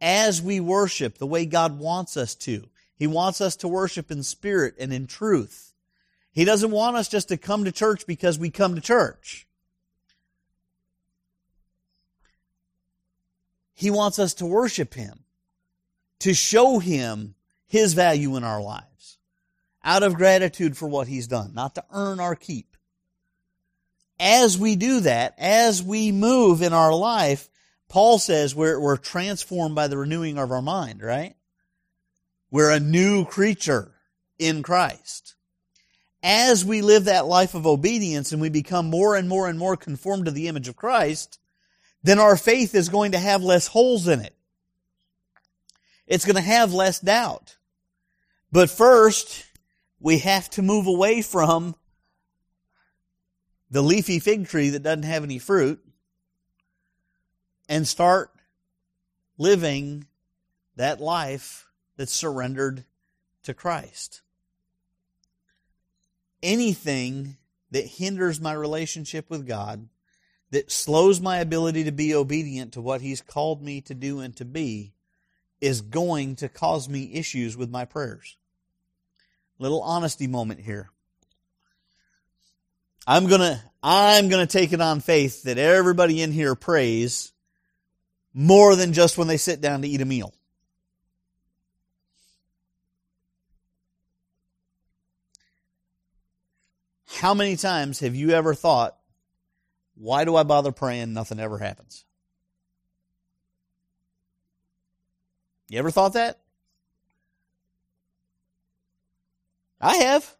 as 0.00 0.42
we 0.42 0.60
worship 0.60 1.18
the 1.18 1.26
way 1.26 1.46
God 1.46 1.78
wants 1.78 2.16
us 2.16 2.34
to. 2.36 2.68
He 2.98 3.06
wants 3.06 3.40
us 3.40 3.54
to 3.56 3.68
worship 3.68 4.10
in 4.10 4.24
spirit 4.24 4.74
and 4.78 4.92
in 4.92 5.06
truth. 5.06 5.72
He 6.32 6.44
doesn't 6.44 6.72
want 6.72 6.96
us 6.96 7.08
just 7.08 7.28
to 7.28 7.36
come 7.36 7.64
to 7.64 7.72
church 7.72 8.06
because 8.06 8.38
we 8.38 8.50
come 8.50 8.74
to 8.74 8.80
church. 8.80 9.46
He 13.72 13.90
wants 13.90 14.18
us 14.18 14.34
to 14.34 14.46
worship 14.46 14.94
Him, 14.94 15.20
to 16.18 16.34
show 16.34 16.80
Him 16.80 17.36
His 17.68 17.94
value 17.94 18.34
in 18.34 18.42
our 18.42 18.60
lives, 18.60 19.18
out 19.84 20.02
of 20.02 20.14
gratitude 20.14 20.76
for 20.76 20.88
what 20.88 21.06
He's 21.06 21.28
done, 21.28 21.54
not 21.54 21.76
to 21.76 21.84
earn 21.92 22.18
our 22.18 22.34
keep. 22.34 22.76
As 24.18 24.58
we 24.58 24.74
do 24.74 24.98
that, 25.00 25.34
as 25.38 25.80
we 25.80 26.10
move 26.10 26.60
in 26.60 26.72
our 26.72 26.92
life, 26.92 27.48
Paul 27.88 28.18
says 28.18 28.56
we're, 28.56 28.80
we're 28.80 28.96
transformed 28.96 29.76
by 29.76 29.86
the 29.86 29.96
renewing 29.96 30.38
of 30.38 30.50
our 30.50 30.60
mind, 30.60 31.00
right? 31.00 31.36
We're 32.50 32.70
a 32.70 32.80
new 32.80 33.24
creature 33.24 33.92
in 34.38 34.62
Christ. 34.62 35.34
As 36.22 36.64
we 36.64 36.82
live 36.82 37.04
that 37.04 37.26
life 37.26 37.54
of 37.54 37.66
obedience 37.66 38.32
and 38.32 38.40
we 38.40 38.48
become 38.48 38.86
more 38.86 39.16
and 39.16 39.28
more 39.28 39.48
and 39.48 39.58
more 39.58 39.76
conformed 39.76 40.24
to 40.24 40.30
the 40.30 40.48
image 40.48 40.68
of 40.68 40.76
Christ, 40.76 41.38
then 42.02 42.18
our 42.18 42.36
faith 42.36 42.74
is 42.74 42.88
going 42.88 43.12
to 43.12 43.18
have 43.18 43.42
less 43.42 43.68
holes 43.68 44.08
in 44.08 44.20
it. 44.20 44.34
It's 46.06 46.24
going 46.24 46.36
to 46.36 46.42
have 46.42 46.72
less 46.72 47.00
doubt. 47.00 47.56
But 48.50 48.70
first, 48.70 49.44
we 50.00 50.18
have 50.18 50.48
to 50.50 50.62
move 50.62 50.86
away 50.86 51.22
from 51.22 51.74
the 53.70 53.82
leafy 53.82 54.18
fig 54.18 54.48
tree 54.48 54.70
that 54.70 54.82
doesn't 54.82 55.02
have 55.02 55.22
any 55.22 55.38
fruit 55.38 55.84
and 57.68 57.86
start 57.86 58.30
living 59.36 60.06
that 60.76 61.00
life 61.00 61.67
that's 61.98 62.12
surrendered 62.12 62.84
to 63.42 63.52
Christ. 63.52 64.22
Anything 66.42 67.36
that 67.72 67.84
hinders 67.84 68.40
my 68.40 68.54
relationship 68.54 69.28
with 69.28 69.46
God 69.46 69.88
that 70.50 70.70
slows 70.70 71.20
my 71.20 71.38
ability 71.38 71.84
to 71.84 71.92
be 71.92 72.14
obedient 72.14 72.72
to 72.72 72.80
what 72.80 73.02
He's 73.02 73.20
called 73.20 73.62
me 73.62 73.82
to 73.82 73.94
do 73.94 74.20
and 74.20 74.34
to 74.36 74.46
be 74.46 74.94
is 75.60 75.82
going 75.82 76.36
to 76.36 76.48
cause 76.48 76.88
me 76.88 77.10
issues 77.12 77.56
with 77.56 77.68
my 77.68 77.84
prayers. 77.84 78.36
Little 79.58 79.82
honesty 79.82 80.28
moment 80.28 80.60
here. 80.60 80.88
I'm 83.06 83.26
gonna, 83.26 83.60
I'm 83.82 84.28
gonna 84.28 84.46
take 84.46 84.72
it 84.72 84.80
on 84.80 85.00
faith 85.00 85.42
that 85.42 85.58
everybody 85.58 86.22
in 86.22 86.30
here 86.30 86.54
prays 86.54 87.32
more 88.32 88.76
than 88.76 88.92
just 88.92 89.18
when 89.18 89.26
they 89.26 89.36
sit 89.36 89.60
down 89.60 89.82
to 89.82 89.88
eat 89.88 90.00
a 90.00 90.04
meal. 90.04 90.32
How 97.18 97.34
many 97.34 97.56
times 97.56 97.98
have 97.98 98.14
you 98.14 98.30
ever 98.30 98.54
thought, 98.54 98.96
why 99.96 100.24
do 100.24 100.36
I 100.36 100.44
bother 100.44 100.70
praying? 100.70 101.12
Nothing 101.12 101.40
ever 101.40 101.58
happens. 101.58 102.04
You 105.68 105.80
ever 105.80 105.90
thought 105.90 106.12
that? 106.12 106.38
I 109.80 109.96
have. 109.96 110.32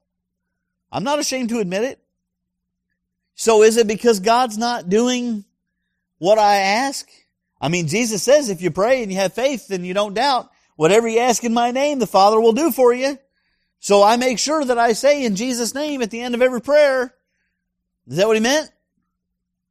I'm 0.92 1.02
not 1.02 1.18
ashamed 1.18 1.48
to 1.48 1.58
admit 1.58 1.82
it. 1.82 1.98
So 3.34 3.64
is 3.64 3.76
it 3.76 3.88
because 3.88 4.20
God's 4.20 4.56
not 4.56 4.88
doing 4.88 5.44
what 6.18 6.38
I 6.38 6.58
ask? 6.58 7.08
I 7.60 7.66
mean, 7.66 7.88
Jesus 7.88 8.22
says 8.22 8.50
if 8.50 8.62
you 8.62 8.70
pray 8.70 9.02
and 9.02 9.10
you 9.10 9.18
have 9.18 9.32
faith 9.32 9.72
and 9.72 9.84
you 9.84 9.94
don't 9.94 10.14
doubt, 10.14 10.48
whatever 10.76 11.08
you 11.08 11.18
ask 11.18 11.42
in 11.42 11.52
my 11.52 11.72
name, 11.72 11.98
the 11.98 12.06
Father 12.06 12.40
will 12.40 12.52
do 12.52 12.70
for 12.70 12.94
you. 12.94 13.18
So 13.80 14.02
I 14.02 14.16
make 14.16 14.38
sure 14.38 14.64
that 14.64 14.78
I 14.78 14.92
say 14.92 15.24
in 15.24 15.36
Jesus' 15.36 15.74
name 15.74 16.02
at 16.02 16.10
the 16.10 16.20
end 16.20 16.34
of 16.34 16.42
every 16.42 16.60
prayer. 16.60 17.14
Is 18.06 18.16
that 18.16 18.26
what 18.26 18.36
he 18.36 18.42
meant? 18.42 18.70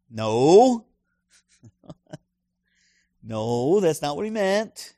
No. 0.10 0.86
no, 3.24 3.80
that's 3.80 4.02
not 4.02 4.16
what 4.16 4.26
he 4.26 4.32
meant. 4.32 4.94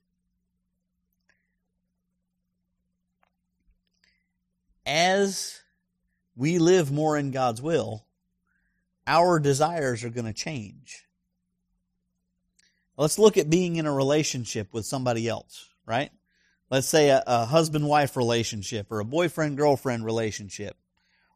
As 4.86 5.60
we 6.36 6.58
live 6.58 6.92
more 6.92 7.18
in 7.18 7.32
God's 7.32 7.62
will, 7.62 8.06
our 9.06 9.40
desires 9.40 10.04
are 10.04 10.10
going 10.10 10.26
to 10.26 10.34
change. 10.34 11.06
Let's 12.98 13.18
look 13.18 13.38
at 13.38 13.50
being 13.50 13.78
in 13.78 13.86
a 13.86 13.94
relationship 13.94 14.74
with 14.74 14.86
somebody 14.86 15.28
else, 15.28 15.70
right? 15.86 16.12
Let's 16.70 16.88
say 16.88 17.10
a, 17.10 17.24
a 17.26 17.46
husband 17.46 17.88
wife 17.88 18.16
relationship 18.16 18.92
or 18.92 19.00
a 19.00 19.06
boyfriend 19.06 19.58
girlfriend 19.58 20.06
relationship 20.06 20.78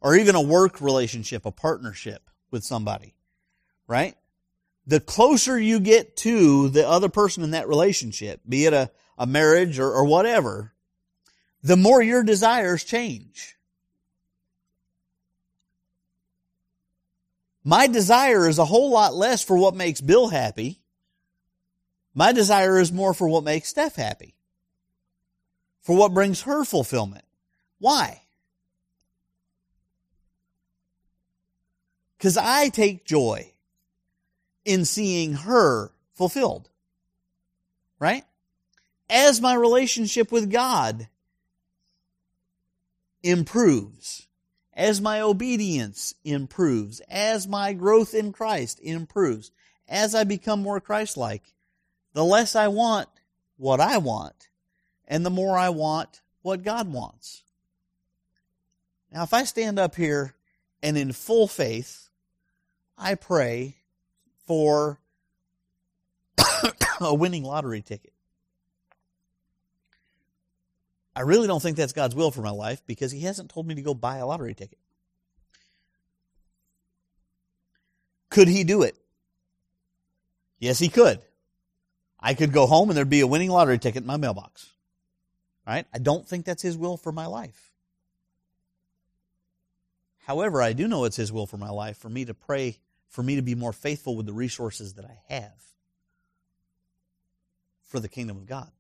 or 0.01 0.15
even 0.15 0.35
a 0.35 0.41
work 0.41 0.81
relationship, 0.81 1.45
a 1.45 1.51
partnership 1.51 2.29
with 2.51 2.63
somebody 2.63 3.15
right? 3.87 4.15
The 4.85 4.99
closer 4.99 5.59
you 5.59 5.79
get 5.79 6.17
to 6.17 6.69
the 6.69 6.87
other 6.87 7.09
person 7.09 7.43
in 7.43 7.51
that 7.51 7.67
relationship, 7.67 8.41
be 8.47 8.65
it 8.65 8.73
a, 8.73 8.91
a 9.17 9.25
marriage 9.25 9.79
or, 9.79 9.89
or 9.89 10.05
whatever, 10.05 10.73
the 11.61 11.77
more 11.77 12.01
your 12.01 12.23
desires 12.23 12.83
change. 12.83 13.55
My 17.63 17.87
desire 17.87 18.49
is 18.49 18.59
a 18.59 18.65
whole 18.65 18.89
lot 18.89 19.13
less 19.13 19.41
for 19.41 19.57
what 19.57 19.73
makes 19.73 20.01
Bill 20.01 20.27
happy. 20.27 20.81
My 22.13 22.33
desire 22.33 22.77
is 22.77 22.91
more 22.91 23.13
for 23.13 23.29
what 23.29 23.45
makes 23.45 23.69
Steph 23.69 23.95
happy. 23.95 24.35
For 25.83 25.95
what 25.95 26.13
brings 26.13 26.41
her 26.43 26.63
fulfillment. 26.63 27.25
Why? 27.77 28.21
Because 32.17 32.37
I 32.37 32.69
take 32.69 33.05
joy 33.05 33.51
in 34.63 34.85
seeing 34.85 35.33
her 35.33 35.91
fulfilled. 36.13 36.69
Right? 37.99 38.23
As 39.09 39.41
my 39.41 39.53
relationship 39.53 40.31
with 40.31 40.49
God 40.49 41.07
improves, 43.21 44.27
as 44.73 45.01
my 45.01 45.19
obedience 45.21 46.13
improves, 46.23 47.01
as 47.09 47.47
my 47.47 47.73
growth 47.73 48.13
in 48.13 48.31
Christ 48.31 48.79
improves, 48.81 49.51
as 49.87 50.15
I 50.15 50.23
become 50.23 50.61
more 50.61 50.79
Christ-like, 50.79 51.53
the 52.13 52.23
less 52.23 52.55
I 52.55 52.69
want 52.69 53.09
what 53.57 53.79
I 53.81 53.97
want, 53.97 54.47
and 55.13 55.23
the 55.23 55.29
more 55.29 55.55
I 55.55 55.69
want 55.69 56.21
what 56.41 56.63
God 56.63 56.91
wants. 56.91 57.43
Now, 59.11 59.21
if 59.21 59.31
I 59.31 59.43
stand 59.43 59.77
up 59.77 59.93
here 59.93 60.33
and 60.81 60.97
in 60.97 61.11
full 61.11 61.47
faith, 61.47 62.09
I 62.97 63.13
pray 63.13 63.75
for 64.47 64.99
a 66.99 67.13
winning 67.13 67.43
lottery 67.43 67.83
ticket. 67.83 68.11
I 71.15 71.21
really 71.21 71.45
don't 71.45 71.61
think 71.61 71.77
that's 71.77 71.93
God's 71.93 72.15
will 72.15 72.31
for 72.31 72.41
my 72.41 72.49
life 72.49 72.81
because 72.87 73.11
He 73.11 73.19
hasn't 73.19 73.51
told 73.51 73.67
me 73.67 73.75
to 73.75 73.83
go 73.83 73.93
buy 73.93 74.17
a 74.17 74.25
lottery 74.25 74.55
ticket. 74.55 74.79
Could 78.31 78.47
He 78.47 78.63
do 78.63 78.81
it? 78.81 78.97
Yes, 80.57 80.79
He 80.79 80.89
could. 80.89 81.19
I 82.19 82.33
could 82.33 82.51
go 82.51 82.65
home 82.65 82.89
and 82.89 82.97
there'd 82.97 83.11
be 83.11 83.21
a 83.21 83.27
winning 83.27 83.51
lottery 83.51 83.77
ticket 83.77 84.01
in 84.01 84.07
my 84.07 84.17
mailbox. 84.17 84.72
Right? 85.65 85.85
I 85.93 85.99
don't 85.99 86.27
think 86.27 86.45
that's 86.45 86.61
His 86.61 86.77
will 86.77 86.97
for 86.97 87.11
my 87.11 87.25
life. 87.25 87.71
However, 90.25 90.61
I 90.61 90.73
do 90.73 90.87
know 90.87 91.05
it's 91.05 91.15
His 91.15 91.31
will 91.31 91.47
for 91.47 91.57
my 91.57 91.69
life 91.69 91.97
for 91.97 92.09
me 92.09 92.25
to 92.25 92.33
pray 92.33 92.79
for 93.09 93.21
me 93.21 93.35
to 93.35 93.41
be 93.43 93.53
more 93.53 93.73
faithful 93.73 94.15
with 94.15 94.25
the 94.25 94.33
resources 94.33 94.95
that 94.95 95.05
I 95.05 95.19
have 95.29 95.53
for 97.85 97.99
the 97.99 98.09
kingdom 98.09 98.37
of 98.37 98.47
God. 98.47 98.71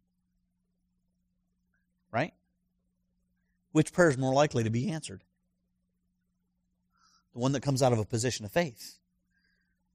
Right? 2.11 2.33
Which 3.71 3.93
prayer 3.93 4.09
is 4.09 4.17
more 4.17 4.33
likely 4.33 4.63
to 4.63 4.71
be 4.71 4.89
answered? 4.89 5.23
The 7.33 7.39
one 7.39 7.51
that 7.51 7.61
comes 7.61 7.83
out 7.83 7.93
of 7.93 7.99
a 7.99 8.05
position 8.05 8.43
of 8.43 8.51
faith. 8.51 8.97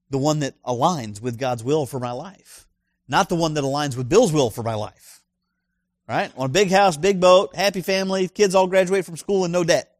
The 0.09 0.17
one 0.17 0.39
that 0.39 0.55
aligns 0.63 1.21
with 1.21 1.37
God's 1.37 1.63
will 1.63 1.85
for 1.85 1.99
my 1.99 2.11
life. 2.11 2.65
Not 3.07 3.27
the 3.27 3.35
one 3.35 3.55
that 3.55 3.63
aligns 3.63 3.97
with 3.97 4.07
Bill's 4.07 4.31
will 4.31 4.49
for 4.49 4.63
my 4.63 4.75
life. 4.75 5.18
Right? 6.09 6.31
On 6.35 6.47
a 6.47 6.49
big 6.49 6.71
house, 6.71 6.97
big 6.97 7.19
boat, 7.19 7.55
happy 7.55 7.81
family, 7.81 8.27
kids 8.27 8.55
all 8.55 8.65
graduate 8.65 9.05
from 9.05 9.15
school 9.15 9.43
and 9.43 9.53
no 9.53 9.63
debt. 9.63 9.95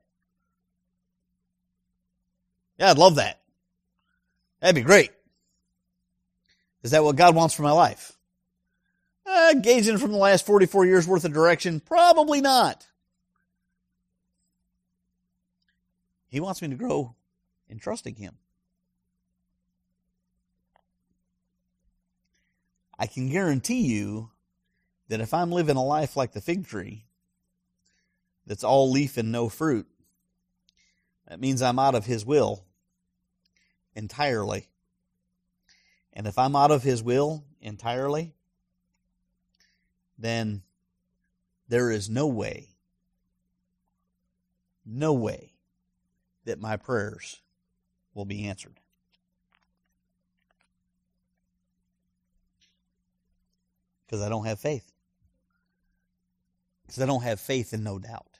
Yeah, 2.79 2.89
I'd 2.89 2.97
love 2.97 3.15
that. 3.15 3.39
That'd 4.59 4.73
be 4.73 4.81
great. 4.81 5.11
Is 6.81 6.91
that 6.91 7.03
what 7.03 7.15
God 7.15 7.35
wants 7.35 7.53
for 7.53 7.61
my 7.61 7.71
life? 7.71 8.17
Uh, 9.23 9.53
gauging 9.53 9.99
from 9.99 10.11
the 10.11 10.17
last 10.17 10.47
44 10.47 10.87
years 10.87 11.07
worth 11.07 11.25
of 11.25 11.33
direction, 11.33 11.79
probably 11.79 12.41
not. 12.41 12.87
He 16.29 16.39
wants 16.39 16.59
me 16.59 16.69
to 16.69 16.75
grow 16.75 17.13
in 17.67 17.77
trusting 17.77 18.15
Him. 18.15 18.35
I 22.97 23.05
can 23.05 23.29
guarantee 23.29 23.81
you 23.81 24.31
that 25.09 25.19
if 25.19 25.33
I'm 25.33 25.51
living 25.51 25.75
a 25.75 25.83
life 25.83 26.15
like 26.15 26.31
the 26.31 26.41
fig 26.41 26.65
tree, 26.65 27.05
that's 28.45 28.63
all 28.63 28.89
leaf 28.89 29.17
and 29.17 29.31
no 29.31 29.49
fruit, 29.49 29.87
that 31.27 31.39
means 31.39 31.61
I'm 31.61 31.79
out 31.79 31.95
of 31.95 32.05
His 32.05 32.25
will 32.25 32.63
entirely. 33.95 34.69
And 36.13 36.25
if 36.25 36.37
I'm 36.37 36.55
out 36.55 36.71
of 36.71 36.83
His 36.83 37.03
will 37.03 37.43
entirely, 37.61 38.33
then 40.17 40.63
there 41.67 41.91
is 41.91 42.09
no 42.09 42.27
way, 42.27 42.69
no 44.85 45.13
way 45.13 45.53
that 46.45 46.59
my 46.59 46.77
prayers 46.77 47.41
will 48.13 48.25
be 48.25 48.47
answered. 48.47 48.79
Because 54.05 54.23
I 54.23 54.29
don't 54.29 54.45
have 54.45 54.59
faith. 54.59 54.88
Because 56.89 57.03
I 57.03 57.05
don't 57.05 57.21
have 57.21 57.39
faith 57.39 57.71
and 57.71 57.83
no 57.83 57.99
doubt. 57.99 58.39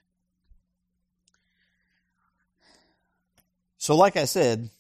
So, 3.78 3.96
like 3.96 4.18
I 4.18 4.26
said, 4.26 4.72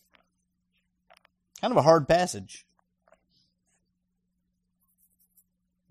kind 1.61 1.71
of 1.71 1.77
a 1.77 1.83
hard 1.83 2.07
passage. 2.07 2.65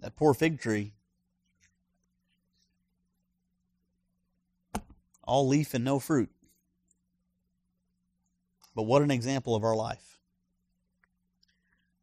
That 0.01 0.16
poor 0.16 0.35
fig 0.35 0.61
tree. 0.61 0.93
All 5.22 5.47
leaf 5.47 5.72
and 5.72 5.85
no 5.85 6.01
fruit. 6.01 6.31
But 8.74 8.83
what 8.83 9.03
an 9.03 9.12
example 9.12 9.55
of 9.55 9.62
our 9.62 9.76
life. 9.76 10.18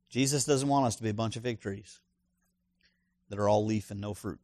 Jesus 0.10 0.46
doesn't 0.46 0.70
want 0.70 0.86
us 0.86 0.96
to 0.96 1.04
be 1.04 1.10
a 1.10 1.14
bunch 1.14 1.36
of 1.36 1.44
fig 1.44 1.60
trees 1.60 2.00
that 3.28 3.40
are 3.40 3.50
all 3.50 3.66
leaf 3.66 3.92
and 3.92 4.00
no 4.00 4.14
fruit. 4.14 4.40